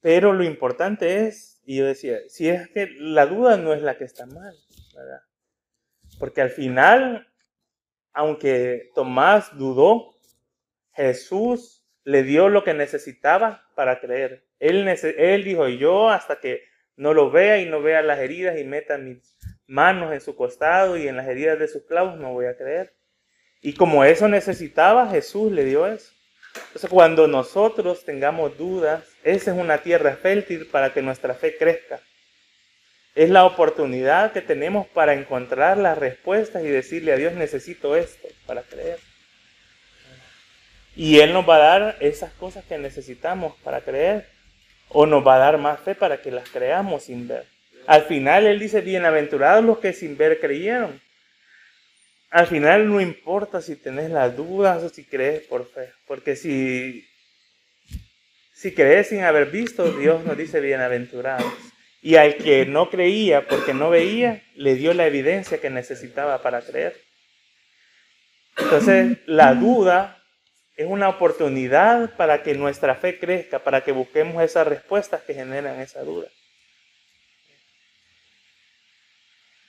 Pero 0.00 0.32
lo 0.32 0.44
importante 0.44 1.26
es, 1.26 1.60
y 1.64 1.76
yo 1.78 1.86
decía, 1.86 2.18
si 2.28 2.48
es 2.48 2.68
que 2.68 2.88
la 2.98 3.26
duda 3.26 3.56
no 3.58 3.74
es 3.74 3.82
la 3.82 3.98
que 3.98 4.04
está 4.04 4.26
mal, 4.26 4.54
¿verdad? 4.94 5.20
Porque 6.18 6.40
al 6.40 6.50
final, 6.50 7.28
aunque 8.12 8.90
Tomás 8.94 9.56
dudó, 9.56 10.14
Jesús 10.92 11.86
le 12.04 12.22
dio 12.22 12.48
lo 12.48 12.64
que 12.64 12.74
necesitaba 12.74 13.68
para 13.74 14.00
creer. 14.00 14.46
Él, 14.58 14.88
él 14.88 15.44
dijo, 15.44 15.68
yo 15.68 16.08
hasta 16.08 16.40
que 16.40 16.64
no 16.96 17.14
lo 17.14 17.30
vea 17.30 17.58
y 17.58 17.68
no 17.68 17.80
vea 17.82 18.02
las 18.02 18.18
heridas 18.18 18.58
y 18.58 18.64
meta 18.64 18.98
mis 18.98 19.36
manos 19.66 20.12
en 20.12 20.20
su 20.20 20.34
costado 20.34 20.96
y 20.96 21.08
en 21.08 21.16
las 21.16 21.28
heridas 21.28 21.58
de 21.58 21.68
sus 21.68 21.84
clavos, 21.84 22.18
no 22.18 22.32
voy 22.32 22.46
a 22.46 22.56
creer. 22.56 22.94
Y 23.62 23.74
como 23.74 24.04
eso 24.04 24.28
necesitaba, 24.28 25.10
Jesús 25.10 25.52
le 25.52 25.64
dio 25.64 25.86
eso. 25.86 26.12
Entonces, 26.68 26.90
cuando 26.90 27.28
nosotros 27.28 28.04
tengamos 28.04 28.56
dudas, 28.56 29.04
esa 29.22 29.52
es 29.52 29.58
una 29.58 29.78
tierra 29.78 30.16
fértil 30.16 30.66
para 30.66 30.92
que 30.92 31.02
nuestra 31.02 31.34
fe 31.34 31.56
crezca. 31.56 32.00
Es 33.14 33.28
la 33.28 33.44
oportunidad 33.44 34.32
que 34.32 34.40
tenemos 34.40 34.86
para 34.86 35.14
encontrar 35.14 35.76
las 35.78 35.98
respuestas 35.98 36.62
y 36.62 36.68
decirle 36.68 37.12
a 37.12 37.16
Dios, 37.16 37.34
necesito 37.34 37.96
esto 37.96 38.28
para 38.46 38.62
creer. 38.62 38.98
Y 40.96 41.20
Él 41.20 41.32
nos 41.32 41.48
va 41.48 41.56
a 41.56 41.78
dar 41.78 41.96
esas 42.00 42.32
cosas 42.32 42.64
que 42.64 42.78
necesitamos 42.78 43.54
para 43.62 43.80
creer. 43.82 44.26
O 44.88 45.06
nos 45.06 45.26
va 45.26 45.36
a 45.36 45.38
dar 45.38 45.58
más 45.58 45.80
fe 45.80 45.94
para 45.94 46.20
que 46.20 46.32
las 46.32 46.48
creamos 46.48 47.04
sin 47.04 47.28
ver. 47.28 47.46
Al 47.86 48.02
final 48.02 48.46
Él 48.46 48.58
dice, 48.58 48.80
bienaventurados 48.80 49.64
los 49.64 49.78
que 49.78 49.92
sin 49.92 50.16
ver 50.16 50.40
creyeron. 50.40 51.00
Al 52.30 52.46
final 52.46 52.88
no 52.88 53.00
importa 53.00 53.60
si 53.60 53.74
tenés 53.74 54.10
las 54.10 54.36
dudas 54.36 54.82
o 54.84 54.88
si 54.88 55.04
crees 55.04 55.42
por 55.42 55.68
fe. 55.68 55.92
Porque 56.06 56.36
si, 56.36 57.04
si 58.54 58.72
crees 58.72 59.08
sin 59.08 59.22
haber 59.22 59.50
visto, 59.50 59.90
Dios 59.98 60.24
nos 60.24 60.36
dice 60.36 60.60
bienaventurados. 60.60 61.52
Y 62.02 62.14
al 62.14 62.36
que 62.36 62.64
no 62.66 62.88
creía 62.88 63.46
porque 63.48 63.74
no 63.74 63.90
veía, 63.90 64.42
le 64.54 64.76
dio 64.76 64.94
la 64.94 65.06
evidencia 65.06 65.60
que 65.60 65.70
necesitaba 65.70 66.40
para 66.40 66.62
creer. 66.62 66.96
Entonces, 68.56 69.18
la 69.26 69.54
duda 69.54 70.22
es 70.76 70.86
una 70.86 71.08
oportunidad 71.08 72.16
para 72.16 72.42
que 72.42 72.54
nuestra 72.54 72.94
fe 72.94 73.18
crezca, 73.18 73.58
para 73.58 73.82
que 73.82 73.92
busquemos 73.92 74.42
esas 74.42 74.66
respuestas 74.66 75.22
que 75.22 75.34
generan 75.34 75.80
esa 75.80 76.02
duda. 76.02 76.28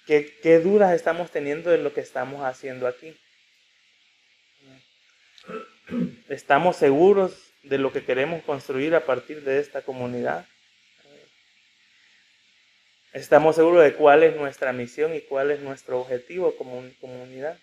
¿Qué, 0.06 0.40
¿Qué, 0.42 0.60
dudas 0.60 0.94
estamos 0.94 1.32
teniendo 1.32 1.70
de 1.70 1.78
lo 1.78 1.94
que 1.94 2.02
estamos 2.02 2.44
haciendo 2.44 2.88
aquí? 2.88 3.16
¿Estamos 6.30 6.76
seguros 6.76 7.54
de 7.64 7.78
lo 7.78 7.92
que 7.92 8.04
queremos 8.04 8.44
construir 8.44 8.96
a 8.96 9.06
partir 9.06 9.44
de 9.44 9.60
esta 9.60 9.82
comunidad? 9.82 10.48
¿Estamos 13.14 13.58
seguros 13.58 13.84
de 13.84 13.94
cuál 13.94 14.24
es 14.24 14.36
nuestra 14.38 14.72
misión 14.72 15.14
y 15.14 15.22
cuál 15.22 15.52
es 15.52 15.60
nuestro 15.60 16.00
objetivo 16.00 16.56
como 16.56 16.82
comunidad? 17.02 17.60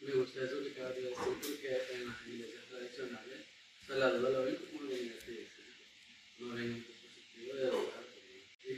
Me 0.00 0.12
gusta 0.12 0.44
eso 0.44 0.62
que 0.62 0.70
acabas 0.70 0.96
porque 1.24 1.78
en 1.92 2.08
las 2.08 2.26
iglesias 2.26 2.64
tradicionales 2.70 3.46
la 3.88 4.10
duda 4.10 4.30
lo 4.30 4.44
ven 4.44 4.56
como 4.56 4.82
lo 4.82 4.96
negativo, 4.96 5.48
no 6.38 6.54
ven 6.54 6.72
un 6.72 6.84
positivo 6.84 7.54
de 7.54 7.66
adorar. 7.66 8.04
Y 8.64 8.73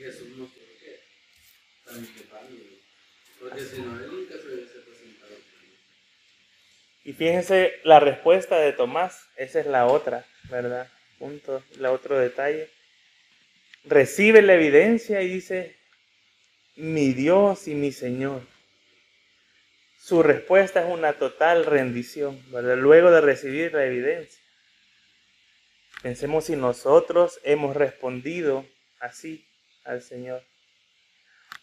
Y 7.04 7.12
fíjense 7.12 7.80
la 7.84 8.00
respuesta 8.00 8.58
de 8.58 8.73
Tomás, 8.73 9.28
esa 9.36 9.60
es 9.60 9.66
la 9.66 9.86
otra, 9.86 10.26
¿verdad? 10.50 10.88
Punto, 11.19 11.62
la 11.78 11.92
otro 11.92 12.19
detalle. 12.19 12.69
Recibe 13.84 14.42
la 14.42 14.54
evidencia 14.54 15.23
y 15.23 15.28
dice, 15.28 15.76
mi 16.75 17.12
Dios 17.12 17.69
y 17.69 17.75
mi 17.75 17.92
Señor 17.92 18.42
su 20.06 20.23
respuesta 20.23 20.86
es 20.86 20.86
una 20.86 21.14
total 21.14 21.66
rendición, 21.66 22.40
¿verdad? 22.52 22.76
Luego 22.76 23.10
de 23.10 23.21
recibir 23.21 23.75
la 23.75 23.86
evidencia. 23.86 24.40
Pensemos 26.00 26.45
si 26.45 26.54
nosotros 26.54 27.40
hemos 27.42 27.75
respondido 27.75 28.64
así 29.00 29.45
al 29.86 30.02
Señor. 30.02 30.42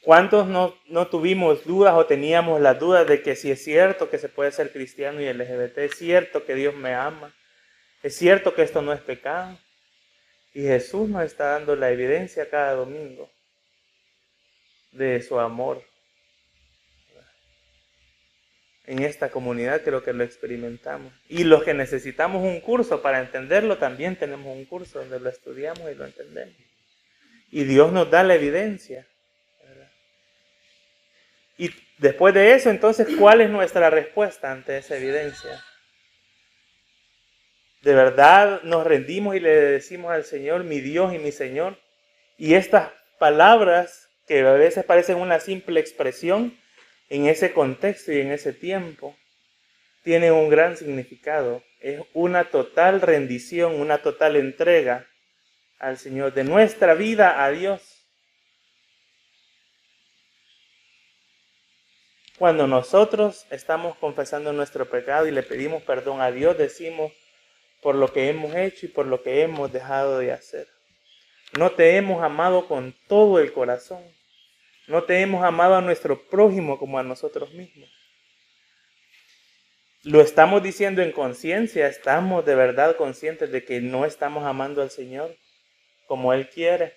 ¿Cuántos 0.01 0.47
no, 0.47 0.75
no, 0.87 1.07
tuvimos 1.07 1.63
dudas 1.63 1.93
o 1.93 2.05
teníamos 2.05 2.59
las 2.59 2.77
dudas 2.77 3.07
de 3.07 3.21
que 3.21 3.35
si 3.35 3.51
es 3.51 3.63
cierto 3.63 4.09
que 4.09 4.17
se 4.17 4.27
puede 4.27 4.51
ser 4.51 4.71
cristiano 4.71 5.21
y 5.21 5.31
LGBT, 5.31 5.77
es 5.79 5.95
cierto 5.95 6.45
que 6.45 6.55
Dios 6.55 6.75
me 6.75 6.93
ama, 6.93 7.33
es 8.01 8.15
cierto 8.15 8.53
que 8.53 8.63
esto 8.63 8.81
no 8.81 8.91
es 8.91 8.99
pecado? 8.99 9.57
Y 10.53 10.63
Jesús 10.63 11.07
nos 11.07 11.23
está 11.23 11.51
dando 11.51 11.75
la 11.75 11.89
evidencia 11.89 12.49
cada 12.49 12.73
domingo 12.73 13.29
de 14.91 15.21
su 15.21 15.39
amor, 15.39 15.83
en 18.85 19.01
esta 19.01 19.29
comunidad 19.31 19.81
creo 19.83 20.03
que 20.03 20.13
lo 20.13 20.23
experimentamos. 20.23 21.13
Y 21.29 21.45
los 21.45 21.63
que 21.63 21.73
necesitamos 21.73 22.43
un 22.43 22.59
curso 22.59 23.01
para 23.01 23.21
entenderlo, 23.21 23.77
también 23.77 24.17
tenemos 24.17 24.55
un 24.55 24.65
curso 24.65 24.99
donde 24.99 25.19
lo 25.19 25.29
estudiamos 25.29 25.89
y 25.89 25.95
lo 25.95 26.05
entendemos. 26.05 26.55
Y 27.55 27.65
Dios 27.65 27.91
nos 27.91 28.09
da 28.09 28.23
la 28.23 28.33
evidencia. 28.33 29.07
Y 31.55 31.69
después 31.99 32.33
de 32.33 32.55
eso, 32.55 32.71
entonces, 32.71 33.07
¿cuál 33.19 33.41
es 33.41 33.49
nuestra 33.51 33.91
respuesta 33.91 34.51
ante 34.51 34.75
esa 34.75 34.97
evidencia? 34.97 35.63
De 37.83 37.93
verdad 37.93 38.63
nos 38.63 38.87
rendimos 38.87 39.35
y 39.35 39.39
le 39.39 39.51
decimos 39.51 40.11
al 40.11 40.23
Señor, 40.23 40.63
mi 40.63 40.81
Dios 40.81 41.13
y 41.13 41.19
mi 41.19 41.31
Señor. 41.31 41.77
Y 42.39 42.55
estas 42.55 42.89
palabras, 43.19 44.09
que 44.25 44.39
a 44.39 44.53
veces 44.53 44.83
parecen 44.83 45.17
una 45.17 45.39
simple 45.39 45.79
expresión, 45.79 46.57
en 47.09 47.27
ese 47.27 47.53
contexto 47.53 48.11
y 48.11 48.21
en 48.21 48.31
ese 48.31 48.53
tiempo, 48.53 49.15
tiene 50.01 50.31
un 50.31 50.49
gran 50.49 50.75
significado. 50.75 51.61
Es 51.81 52.01
una 52.15 52.45
total 52.45 52.99
rendición, 52.99 53.79
una 53.79 53.99
total 53.99 54.37
entrega 54.37 55.07
al 55.83 55.97
Señor, 55.97 56.33
de 56.33 56.43
nuestra 56.43 56.93
vida 56.93 57.43
a 57.43 57.51
Dios. 57.51 57.81
Cuando 62.37 62.67
nosotros 62.67 63.45
estamos 63.51 63.95
confesando 63.97 64.51
nuestro 64.53 64.89
pecado 64.89 65.27
y 65.27 65.31
le 65.31 65.43
pedimos 65.43 65.83
perdón 65.83 66.21
a 66.21 66.31
Dios, 66.31 66.57
decimos 66.57 67.11
por 67.81 67.95
lo 67.95 68.11
que 68.11 68.29
hemos 68.29 68.55
hecho 68.55 68.85
y 68.85 68.89
por 68.89 69.05
lo 69.05 69.21
que 69.21 69.41
hemos 69.41 69.71
dejado 69.71 70.19
de 70.19 70.31
hacer. 70.31 70.67
No 71.57 71.71
te 71.71 71.97
hemos 71.97 72.23
amado 72.23 72.67
con 72.67 72.95
todo 73.07 73.39
el 73.39 73.53
corazón. 73.53 74.03
No 74.87 75.03
te 75.03 75.21
hemos 75.21 75.43
amado 75.43 75.75
a 75.75 75.81
nuestro 75.81 76.27
prójimo 76.27 76.79
como 76.79 76.97
a 76.97 77.03
nosotros 77.03 77.53
mismos. 77.53 77.89
Lo 80.03 80.19
estamos 80.19 80.63
diciendo 80.63 81.01
en 81.01 81.11
conciencia, 81.11 81.87
estamos 81.87 82.43
de 82.45 82.55
verdad 82.55 82.97
conscientes 82.97 83.51
de 83.51 83.63
que 83.63 83.79
no 83.79 84.05
estamos 84.05 84.43
amando 84.43 84.81
al 84.81 84.89
Señor 84.89 85.37
como 86.13 86.31
Él 86.31 86.47
quiere. 86.47 86.93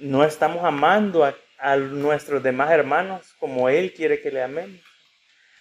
No 0.00 0.22
estamos 0.22 0.62
amando 0.62 1.24
a, 1.24 1.76
nuestros 1.76 2.42
demás 2.42 2.70
hermanos 2.70 3.34
como 3.38 3.70
Él 3.70 3.94
quiere 3.94 4.20
que 4.20 4.30
le 4.30 4.42
amemos. 4.42 4.82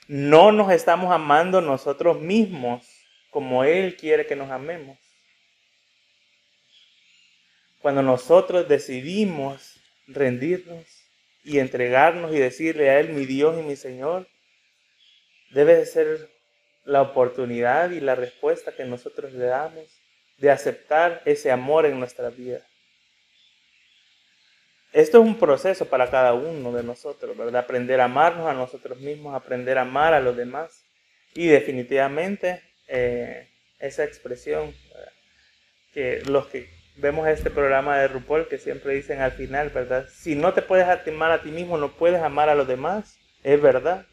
No 0.10 0.52
nos 0.52 0.70
estamos 0.74 1.14
amando 1.14 1.62
nosotros 1.62 2.20
mismos 2.20 2.86
como 3.30 3.64
Él 3.64 3.96
quiere 3.96 4.26
que 4.26 4.36
nos 4.36 4.52
amemos. 4.52 5.00
Cuando 7.80 8.02
nosotros 8.02 8.68
decidimos 8.68 9.80
rendirnos 10.08 10.86
y 11.46 11.60
entregarnos 11.60 12.36
y 12.36 12.38
decirle 12.38 12.90
a 12.90 13.00
Él, 13.00 13.14
mi 13.14 13.26
Dios 13.26 13.58
y 13.58 13.64
mi 13.64 13.78
Señor, 13.78 14.28
debe 15.52 15.86
ser 15.86 16.37
la 16.88 17.02
oportunidad 17.02 17.92
y 17.92 18.00
la 18.00 18.16
respuesta 18.16 18.72
que 18.72 18.86
nosotros 18.86 19.34
le 19.34 19.46
damos 19.46 19.84
de 20.38 20.50
aceptar 20.50 21.22
ese 21.26 21.52
amor 21.52 21.86
en 21.86 22.00
nuestra 22.00 22.30
vida. 22.30 22.62
Esto 24.94 25.20
es 25.20 25.26
un 25.26 25.38
proceso 25.38 25.86
para 25.86 26.10
cada 26.10 26.34
uno 26.34 26.72
de 26.72 26.84
nosotros, 26.84 27.38
¿verdad? 27.38 27.58
Aprender 27.58 28.00
a 28.00 28.06
amarnos 28.06 28.48
a 28.48 28.54
nosotros 28.54 29.00
mismos, 29.00 29.36
aprender 29.36 29.78
a 29.78 29.82
amar 29.82 30.14
a 30.14 30.22
los 30.22 30.38
demás. 30.38 30.86
Y 31.34 31.48
definitivamente 31.48 32.64
eh, 32.88 33.50
esa 33.80 34.06
expresión, 34.06 34.74
que 35.94 36.22
los 36.26 36.48
que 36.48 36.70
vemos 36.96 37.28
este 37.28 37.52
programa 37.52 38.00
de 38.00 38.08
RuPaul 38.08 38.48
que 38.48 38.58
siempre 38.58 38.96
dicen 38.96 39.20
al 39.20 39.34
final, 39.34 39.70
¿verdad? 39.72 40.08
Si 40.10 40.36
no 40.36 40.54
te 40.54 40.62
puedes 40.62 40.88
amar 40.88 41.32
a 41.32 41.42
ti 41.42 41.52
mismo, 41.52 41.78
no 41.78 41.92
puedes 41.98 42.22
amar 42.22 42.48
a 42.48 42.56
los 42.56 42.68
demás. 42.68 43.20
Es 43.44 43.62
verdad. 43.62 44.06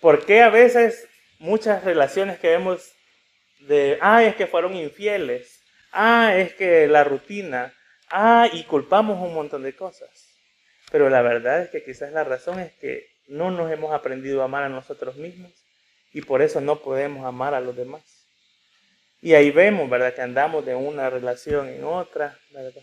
¿Por 0.00 0.24
qué 0.24 0.42
a 0.42 0.48
veces 0.48 1.06
muchas 1.38 1.84
relaciones 1.84 2.38
que 2.38 2.48
vemos 2.48 2.92
de, 3.60 3.98
ah, 4.00 4.24
es 4.24 4.34
que 4.34 4.46
fueron 4.46 4.74
infieles, 4.74 5.62
ah, 5.92 6.34
es 6.36 6.54
que 6.54 6.86
la 6.86 7.04
rutina, 7.04 7.74
ah, 8.10 8.48
y 8.52 8.64
culpamos 8.64 9.20
un 9.20 9.34
montón 9.34 9.62
de 9.62 9.76
cosas? 9.76 10.08
Pero 10.90 11.08
la 11.08 11.22
verdad 11.22 11.62
es 11.62 11.70
que 11.70 11.84
quizás 11.84 12.12
la 12.12 12.24
razón 12.24 12.58
es 12.60 12.72
que 12.72 13.06
no 13.28 13.50
nos 13.50 13.70
hemos 13.70 13.92
aprendido 13.92 14.42
a 14.42 14.46
amar 14.46 14.64
a 14.64 14.68
nosotros 14.68 15.16
mismos 15.16 15.52
y 16.12 16.22
por 16.22 16.42
eso 16.42 16.60
no 16.60 16.80
podemos 16.80 17.24
amar 17.24 17.54
a 17.54 17.60
los 17.60 17.76
demás. 17.76 18.02
Y 19.22 19.34
ahí 19.34 19.50
vemos, 19.50 19.88
¿verdad? 19.88 20.14
Que 20.14 20.22
andamos 20.22 20.64
de 20.64 20.74
una 20.74 21.10
relación 21.10 21.68
en 21.68 21.84
otra, 21.84 22.38
¿verdad? 22.52 22.82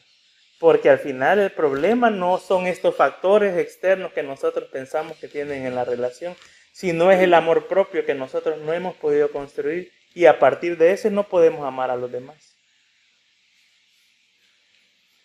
Porque 0.59 0.89
al 0.89 0.99
final 0.99 1.39
el 1.39 1.51
problema 1.51 2.09
no 2.09 2.37
son 2.37 2.67
estos 2.67 2.95
factores 2.95 3.57
externos 3.57 4.13
que 4.13 4.23
nosotros 4.23 4.69
pensamos 4.71 5.17
que 5.17 5.27
tienen 5.27 5.65
en 5.65 5.75
la 5.75 5.83
relación, 5.83 6.35
sino 6.77 7.11
es 7.11 7.19
el 7.21 7.33
amor 7.33 7.67
propio 7.67 8.05
que 8.05 8.13
nosotros 8.13 8.59
no 8.59 8.71
hemos 8.71 8.95
podido 8.97 9.31
construir 9.31 9.91
y 10.13 10.27
a 10.27 10.37
partir 10.37 10.77
de 10.77 10.91
ese 10.91 11.09
no 11.09 11.27
podemos 11.27 11.65
amar 11.65 11.89
a 11.89 11.95
los 11.95 12.11
demás. 12.11 12.55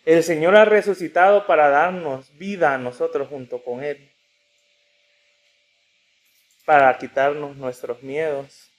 El 0.03 0.23
Señor 0.23 0.55
ha 0.55 0.65
resucitado 0.65 1.45
para 1.45 1.69
darnos 1.69 2.35
vida 2.39 2.73
a 2.73 2.79
nosotros 2.79 3.27
junto 3.27 3.63
con 3.63 3.83
Él, 3.83 4.11
para 6.65 6.97
quitarnos 6.97 7.55
nuestros 7.55 8.01
miedos, 8.01 8.71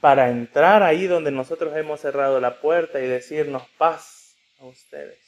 para 0.00 0.30
entrar 0.30 0.82
ahí 0.82 1.06
donde 1.06 1.30
nosotros 1.30 1.76
hemos 1.76 2.00
cerrado 2.00 2.40
la 2.40 2.58
puerta 2.62 3.00
y 3.00 3.06
decirnos 3.06 3.68
paz 3.76 4.34
a 4.60 4.64
ustedes, 4.64 5.20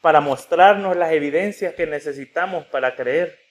para 0.00 0.20
mostrarnos 0.20 0.96
las 0.96 1.12
evidencias 1.12 1.74
que 1.74 1.86
necesitamos 1.86 2.66
para 2.66 2.96
creer, 2.96 3.49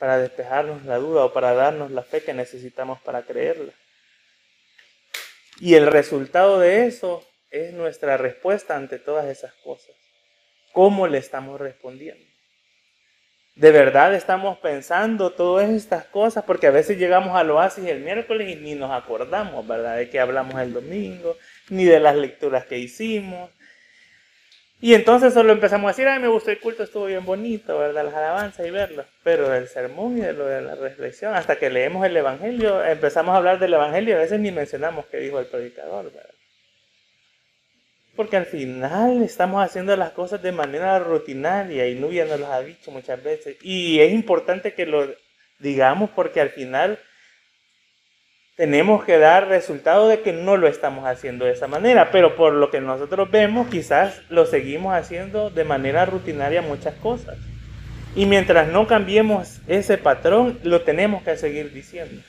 para 0.00 0.18
despejarnos 0.18 0.84
la 0.84 0.96
duda 0.96 1.26
o 1.26 1.32
para 1.32 1.54
darnos 1.54 1.92
la 1.92 2.02
fe 2.02 2.24
que 2.24 2.34
necesitamos 2.34 3.00
para 3.02 3.22
creerla. 3.22 3.72
Y 5.60 5.74
el 5.74 5.86
resultado 5.86 6.58
de 6.58 6.86
eso 6.86 7.24
es 7.50 7.72
nuestra 7.72 8.16
respuesta 8.16 8.74
ante 8.74 8.98
todas 8.98 9.26
esas 9.26 9.52
cosas. 9.62 9.94
¿Cómo 10.72 11.06
le 11.06 11.18
estamos 11.18 11.60
respondiendo? 11.60 12.30
de 13.60 13.72
verdad 13.72 14.14
estamos 14.14 14.58
pensando 14.58 15.32
todas 15.32 15.68
estas 15.68 16.06
cosas, 16.06 16.44
porque 16.44 16.66
a 16.66 16.70
veces 16.70 16.96
llegamos 16.96 17.36
al 17.36 17.50
oasis 17.50 17.84
el 17.84 18.00
miércoles 18.00 18.48
y 18.48 18.56
ni 18.56 18.74
nos 18.74 18.90
acordamos, 18.90 19.66
¿verdad? 19.66 19.98
De 19.98 20.08
que 20.08 20.18
hablamos 20.18 20.58
el 20.60 20.72
domingo, 20.72 21.36
ni 21.68 21.84
de 21.84 22.00
las 22.00 22.16
lecturas 22.16 22.64
que 22.64 22.78
hicimos. 22.78 23.50
Y 24.82 24.94
entonces 24.94 25.34
solo 25.34 25.52
empezamos 25.52 25.88
a 25.88 25.92
decir, 25.92 26.08
ay, 26.08 26.20
me 26.20 26.28
gustó 26.28 26.50
el 26.50 26.58
culto, 26.58 26.82
estuvo 26.82 27.04
bien 27.04 27.24
bonito, 27.24 27.78
¿verdad? 27.78 28.04
Las 28.04 28.14
alabanzas 28.14 28.66
y 28.66 28.70
verlo. 28.70 29.04
Pero 29.22 29.50
del 29.50 29.68
sermón 29.68 30.16
y 30.16 30.22
de 30.22 30.32
lo 30.32 30.46
de 30.46 30.62
la 30.62 30.74
reflexión, 30.74 31.34
hasta 31.34 31.56
que 31.56 31.68
leemos 31.68 32.06
el 32.06 32.16
Evangelio, 32.16 32.82
empezamos 32.82 33.34
a 33.34 33.38
hablar 33.38 33.58
del 33.58 33.74
Evangelio 33.74 34.16
a 34.16 34.20
veces 34.20 34.40
ni 34.40 34.50
mencionamos 34.50 35.04
qué 35.06 35.18
dijo 35.18 35.38
el 35.38 35.46
predicador, 35.46 36.06
¿verdad? 36.06 36.30
Porque 38.16 38.38
al 38.38 38.46
final 38.46 39.22
estamos 39.22 39.62
haciendo 39.62 39.94
las 39.96 40.12
cosas 40.12 40.42
de 40.42 40.52
manera 40.52 40.98
rutinaria 40.98 41.86
y 41.86 41.94
Nubia 41.94 42.24
nos 42.24 42.40
lo 42.40 42.50
ha 42.50 42.62
dicho 42.62 42.90
muchas 42.90 43.22
veces. 43.22 43.56
Y 43.62 44.00
es 44.00 44.12
importante 44.12 44.72
que 44.72 44.86
lo 44.86 45.06
digamos 45.58 46.10
porque 46.10 46.40
al 46.40 46.50
final 46.50 46.98
tenemos 48.60 49.04
que 49.04 49.16
dar 49.16 49.48
resultado 49.48 50.06
de 50.06 50.20
que 50.20 50.34
no 50.34 50.58
lo 50.58 50.68
estamos 50.68 51.06
haciendo 51.06 51.46
de 51.46 51.52
esa 51.52 51.66
manera. 51.66 52.10
Pero 52.10 52.36
por 52.36 52.52
lo 52.52 52.70
que 52.70 52.82
nosotros 52.82 53.30
vemos, 53.30 53.68
quizás 53.68 54.20
lo 54.28 54.44
seguimos 54.44 54.94
haciendo 54.94 55.48
de 55.48 55.64
manera 55.64 56.04
rutinaria 56.04 56.60
muchas 56.60 56.94
cosas. 56.96 57.38
Y 58.14 58.26
mientras 58.26 58.68
no 58.68 58.86
cambiemos 58.86 59.62
ese 59.66 59.96
patrón, 59.96 60.58
lo 60.62 60.82
tenemos 60.82 61.22
que 61.22 61.38
seguir 61.38 61.72
diciendo. 61.72 62.20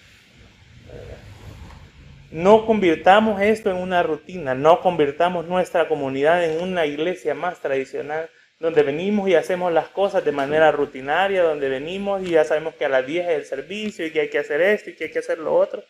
No 2.31 2.65
convirtamos 2.65 3.41
esto 3.41 3.69
en 3.69 3.75
una 3.75 4.01
rutina, 4.01 4.55
no 4.55 4.79
convirtamos 4.79 5.47
nuestra 5.47 5.89
comunidad 5.89 6.45
en 6.45 6.63
una 6.63 6.85
iglesia 6.85 7.35
más 7.35 7.59
tradicional, 7.59 8.29
donde 8.57 8.83
venimos 8.83 9.27
y 9.27 9.35
hacemos 9.35 9.73
las 9.73 9.89
cosas 9.89 10.23
de 10.23 10.31
manera 10.31 10.71
rutinaria, 10.71 11.43
donde 11.43 11.67
venimos 11.67 12.23
y 12.23 12.29
ya 12.29 12.45
sabemos 12.45 12.73
que 12.75 12.85
a 12.85 12.89
las 12.89 13.05
10 13.05 13.25
es 13.27 13.35
el 13.35 13.43
servicio 13.43 14.05
y 14.05 14.11
que 14.11 14.21
hay 14.21 14.29
que 14.29 14.39
hacer 14.39 14.61
esto 14.61 14.91
y 14.91 14.95
que 14.95 15.03
hay 15.03 15.11
que 15.11 15.19
hacer 15.19 15.37
lo 15.37 15.53
otro, 15.53 15.83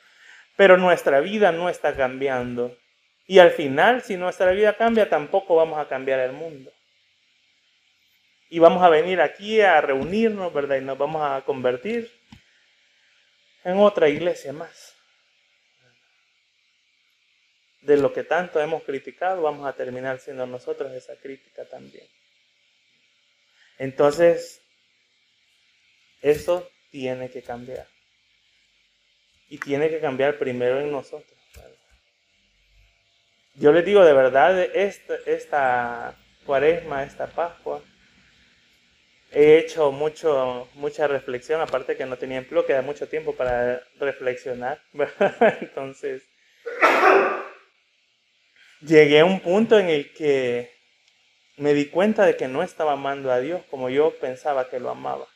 pero 0.56 0.78
nuestra 0.78 1.20
vida 1.20 1.52
no 1.52 1.70
está 1.70 1.96
cambiando. 1.96 2.78
Y 3.28 3.40
al 3.40 3.52
final, 3.52 4.02
si 4.02 4.18
nuestra 4.18 4.52
vida 4.52 4.76
cambia, 4.76 5.10
tampoco 5.10 5.56
vamos 5.56 5.80
a 5.80 5.88
cambiar 5.88 6.20
el 6.20 6.34
mundo. 6.34 6.72
Y 8.50 8.60
vamos 8.60 8.84
a 8.84 8.90
venir 8.90 9.22
aquí 9.22 9.62
a 9.62 9.80
reunirnos, 9.80 10.54
¿verdad? 10.54 10.78
Y 10.78 10.82
nos 10.82 10.98
vamos 10.98 11.22
a 11.24 11.42
convertir 11.46 12.12
en 13.64 13.78
otra 13.78 14.10
iglesia 14.10 14.52
más 14.52 14.96
de 17.82 17.98
lo 17.98 18.14
que 18.14 18.24
tanto 18.24 18.62
hemos 18.62 18.84
criticado, 18.84 19.42
vamos 19.42 19.68
a 19.68 19.74
terminar 19.74 20.20
siendo 20.20 20.46
nosotros 20.46 20.94
esa 20.94 21.16
crítica 21.18 21.68
también. 21.68 22.08
Entonces, 23.78 24.62
eso 26.22 26.70
tiene 26.92 27.30
que 27.32 27.42
cambiar. 27.42 27.88
Y 29.52 29.58
tiene 29.58 29.90
que 29.90 30.00
cambiar 30.00 30.38
primero 30.38 30.80
en 30.80 30.94
nosotros. 30.94 31.38
Yo 33.56 33.74
les 33.74 33.84
digo 33.84 34.06
de 34.06 34.14
verdad, 34.14 34.58
esta, 34.74 36.16
cuaresma, 36.46 37.04
esta 37.04 37.28
Pascua, 37.28 37.82
he 39.30 39.58
hecho 39.58 39.92
mucho, 39.92 40.70
mucha 40.76 41.06
reflexión, 41.06 41.60
aparte 41.60 41.98
que 41.98 42.06
no 42.06 42.18
tenía 42.18 42.38
empleo, 42.38 42.66
queda 42.66 42.82
mucho 42.82 43.10
tiempo 43.10 43.36
para 43.36 43.84
reflexionar. 44.00 44.82
Entonces, 45.60 46.24
llegué 48.80 49.20
a 49.20 49.26
un 49.26 49.42
punto 49.42 49.78
en 49.78 49.90
el 49.90 50.14
que 50.14 50.72
me 51.58 51.74
di 51.74 51.88
cuenta 51.88 52.26
de 52.26 52.38
que 52.38 52.48
no 52.48 52.64
estaba 52.64 52.94
amando 52.94 53.34
a 53.34 53.42
Dios 53.42 53.64
como 53.70 53.90
yo 53.90 54.18
pensaba 54.22 54.70
que 54.70 54.80
lo 54.80 54.90
amaba. 54.90 55.28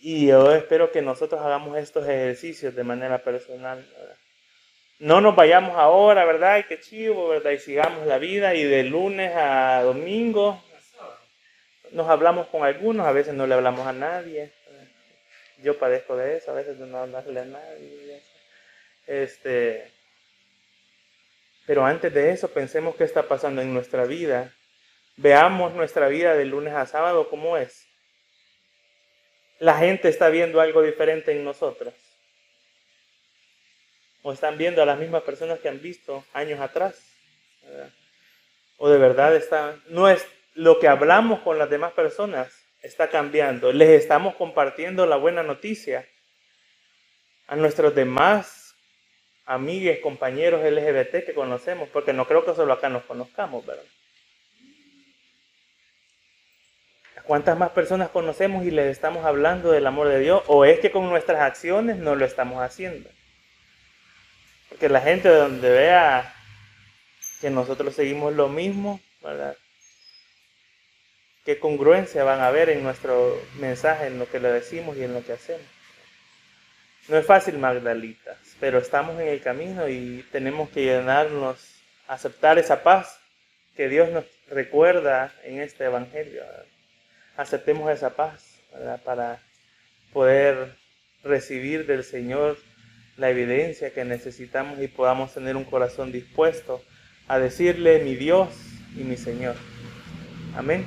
Y 0.00 0.28
yo 0.28 0.54
espero 0.54 0.92
que 0.92 1.02
nosotros 1.02 1.40
hagamos 1.40 1.78
estos 1.78 2.06
ejercicios 2.08 2.74
de 2.74 2.84
manera 2.84 3.22
personal. 3.22 3.84
No 4.98 5.20
nos 5.20 5.36
vayamos 5.36 5.76
ahora, 5.76 6.24
¿verdad? 6.24 6.58
Y 6.58 6.64
qué 6.64 6.80
chivo, 6.80 7.28
¿verdad? 7.28 7.50
Y 7.50 7.58
sigamos 7.58 8.06
la 8.06 8.18
vida 8.18 8.54
y 8.54 8.64
de 8.64 8.84
lunes 8.84 9.32
a 9.34 9.82
domingo 9.82 10.62
nos 11.92 12.08
hablamos 12.08 12.46
con 12.48 12.64
algunos, 12.64 13.06
a 13.06 13.12
veces 13.12 13.34
no 13.34 13.46
le 13.46 13.54
hablamos 13.54 13.86
a 13.86 13.92
nadie. 13.92 14.52
Yo 15.62 15.78
padezco 15.78 16.16
de 16.16 16.36
eso, 16.36 16.50
a 16.50 16.54
veces 16.54 16.76
no 16.78 16.98
hablarle 16.98 17.40
a 17.40 17.44
nadie. 17.44 18.22
Este, 19.06 19.90
pero 21.66 21.84
antes 21.86 22.12
de 22.12 22.30
eso, 22.30 22.48
pensemos 22.48 22.96
qué 22.96 23.04
está 23.04 23.22
pasando 23.22 23.62
en 23.62 23.72
nuestra 23.72 24.04
vida. 24.04 24.52
Veamos 25.16 25.72
nuestra 25.72 26.08
vida 26.08 26.34
de 26.34 26.44
lunes 26.44 26.74
a 26.74 26.86
sábado 26.86 27.30
cómo 27.30 27.56
es. 27.56 27.85
La 29.58 29.78
gente 29.78 30.08
está 30.08 30.28
viendo 30.28 30.60
algo 30.60 30.82
diferente 30.82 31.32
en 31.32 31.44
nosotros. 31.44 31.94
O 34.22 34.32
están 34.32 34.58
viendo 34.58 34.82
a 34.82 34.86
las 34.86 34.98
mismas 34.98 35.22
personas 35.22 35.60
que 35.60 35.68
han 35.68 35.80
visto 35.80 36.24
años 36.32 36.60
atrás. 36.60 37.00
O 38.76 38.88
de 38.88 38.98
verdad 38.98 39.34
está, 39.34 39.76
no 39.88 40.08
es 40.08 40.26
lo 40.54 40.78
que 40.78 40.88
hablamos 40.88 41.40
con 41.40 41.58
las 41.58 41.70
demás 41.70 41.92
personas 41.92 42.52
está 42.82 43.08
cambiando. 43.08 43.72
Les 43.72 43.90
estamos 43.90 44.34
compartiendo 44.34 45.06
la 45.06 45.16
buena 45.16 45.42
noticia 45.42 46.06
a 47.46 47.56
nuestros 47.56 47.94
demás 47.94 48.74
amigues, 49.44 50.00
compañeros 50.00 50.62
LGBT 50.64 51.24
que 51.24 51.34
conocemos, 51.34 51.88
porque 51.88 52.12
no 52.12 52.26
creo 52.26 52.44
que 52.44 52.54
solo 52.54 52.72
acá 52.72 52.88
nos 52.88 53.04
conozcamos, 53.04 53.64
¿verdad? 53.64 53.84
¿Cuántas 57.26 57.58
más 57.58 57.70
personas 57.70 58.10
conocemos 58.10 58.64
y 58.64 58.70
les 58.70 58.86
estamos 58.86 59.24
hablando 59.24 59.72
del 59.72 59.86
amor 59.88 60.08
de 60.08 60.20
Dios? 60.20 60.44
¿O 60.46 60.64
es 60.64 60.78
que 60.78 60.92
con 60.92 61.08
nuestras 61.08 61.40
acciones 61.40 61.96
no 61.96 62.14
lo 62.14 62.24
estamos 62.24 62.62
haciendo? 62.62 63.10
Porque 64.68 64.88
la 64.88 65.00
gente 65.00 65.28
donde 65.28 65.68
vea 65.68 66.32
que 67.40 67.50
nosotros 67.50 67.96
seguimos 67.96 68.32
lo 68.34 68.48
mismo, 68.48 69.00
¿verdad? 69.22 69.56
¿Qué 71.44 71.58
congruencia 71.58 72.22
van 72.22 72.40
a 72.40 72.50
ver 72.50 72.70
en 72.70 72.84
nuestro 72.84 73.42
mensaje, 73.58 74.06
en 74.06 74.20
lo 74.20 74.30
que 74.30 74.38
le 74.38 74.52
decimos 74.52 74.96
y 74.96 75.02
en 75.02 75.12
lo 75.12 75.24
que 75.24 75.32
hacemos? 75.32 75.66
No 77.08 77.16
es 77.16 77.26
fácil, 77.26 77.58
Magdalitas, 77.58 78.38
pero 78.60 78.78
estamos 78.78 79.20
en 79.20 79.26
el 79.26 79.40
camino 79.40 79.88
y 79.88 80.24
tenemos 80.30 80.70
que 80.70 80.84
llenarnos, 80.84 81.58
aceptar 82.06 82.58
esa 82.58 82.84
paz 82.84 83.18
que 83.76 83.88
Dios 83.88 84.10
nos 84.10 84.24
recuerda 84.48 85.34
en 85.42 85.60
este 85.60 85.84
Evangelio. 85.84 86.44
Aceptemos 87.36 87.90
esa 87.90 88.16
paz 88.16 88.60
para 89.04 89.40
poder 90.12 90.76
recibir 91.22 91.86
del 91.86 92.04
Señor 92.04 92.56
la 93.16 93.30
evidencia 93.30 93.92
que 93.92 94.04
necesitamos 94.04 94.80
y 94.80 94.88
podamos 94.88 95.32
tener 95.32 95.56
un 95.56 95.64
corazón 95.64 96.12
dispuesto 96.12 96.82
a 97.28 97.38
decirle 97.38 98.00
mi 98.04 98.14
Dios 98.14 98.48
y 98.94 99.04
mi 99.04 99.16
Señor. 99.16 99.56
Amén. 100.54 100.86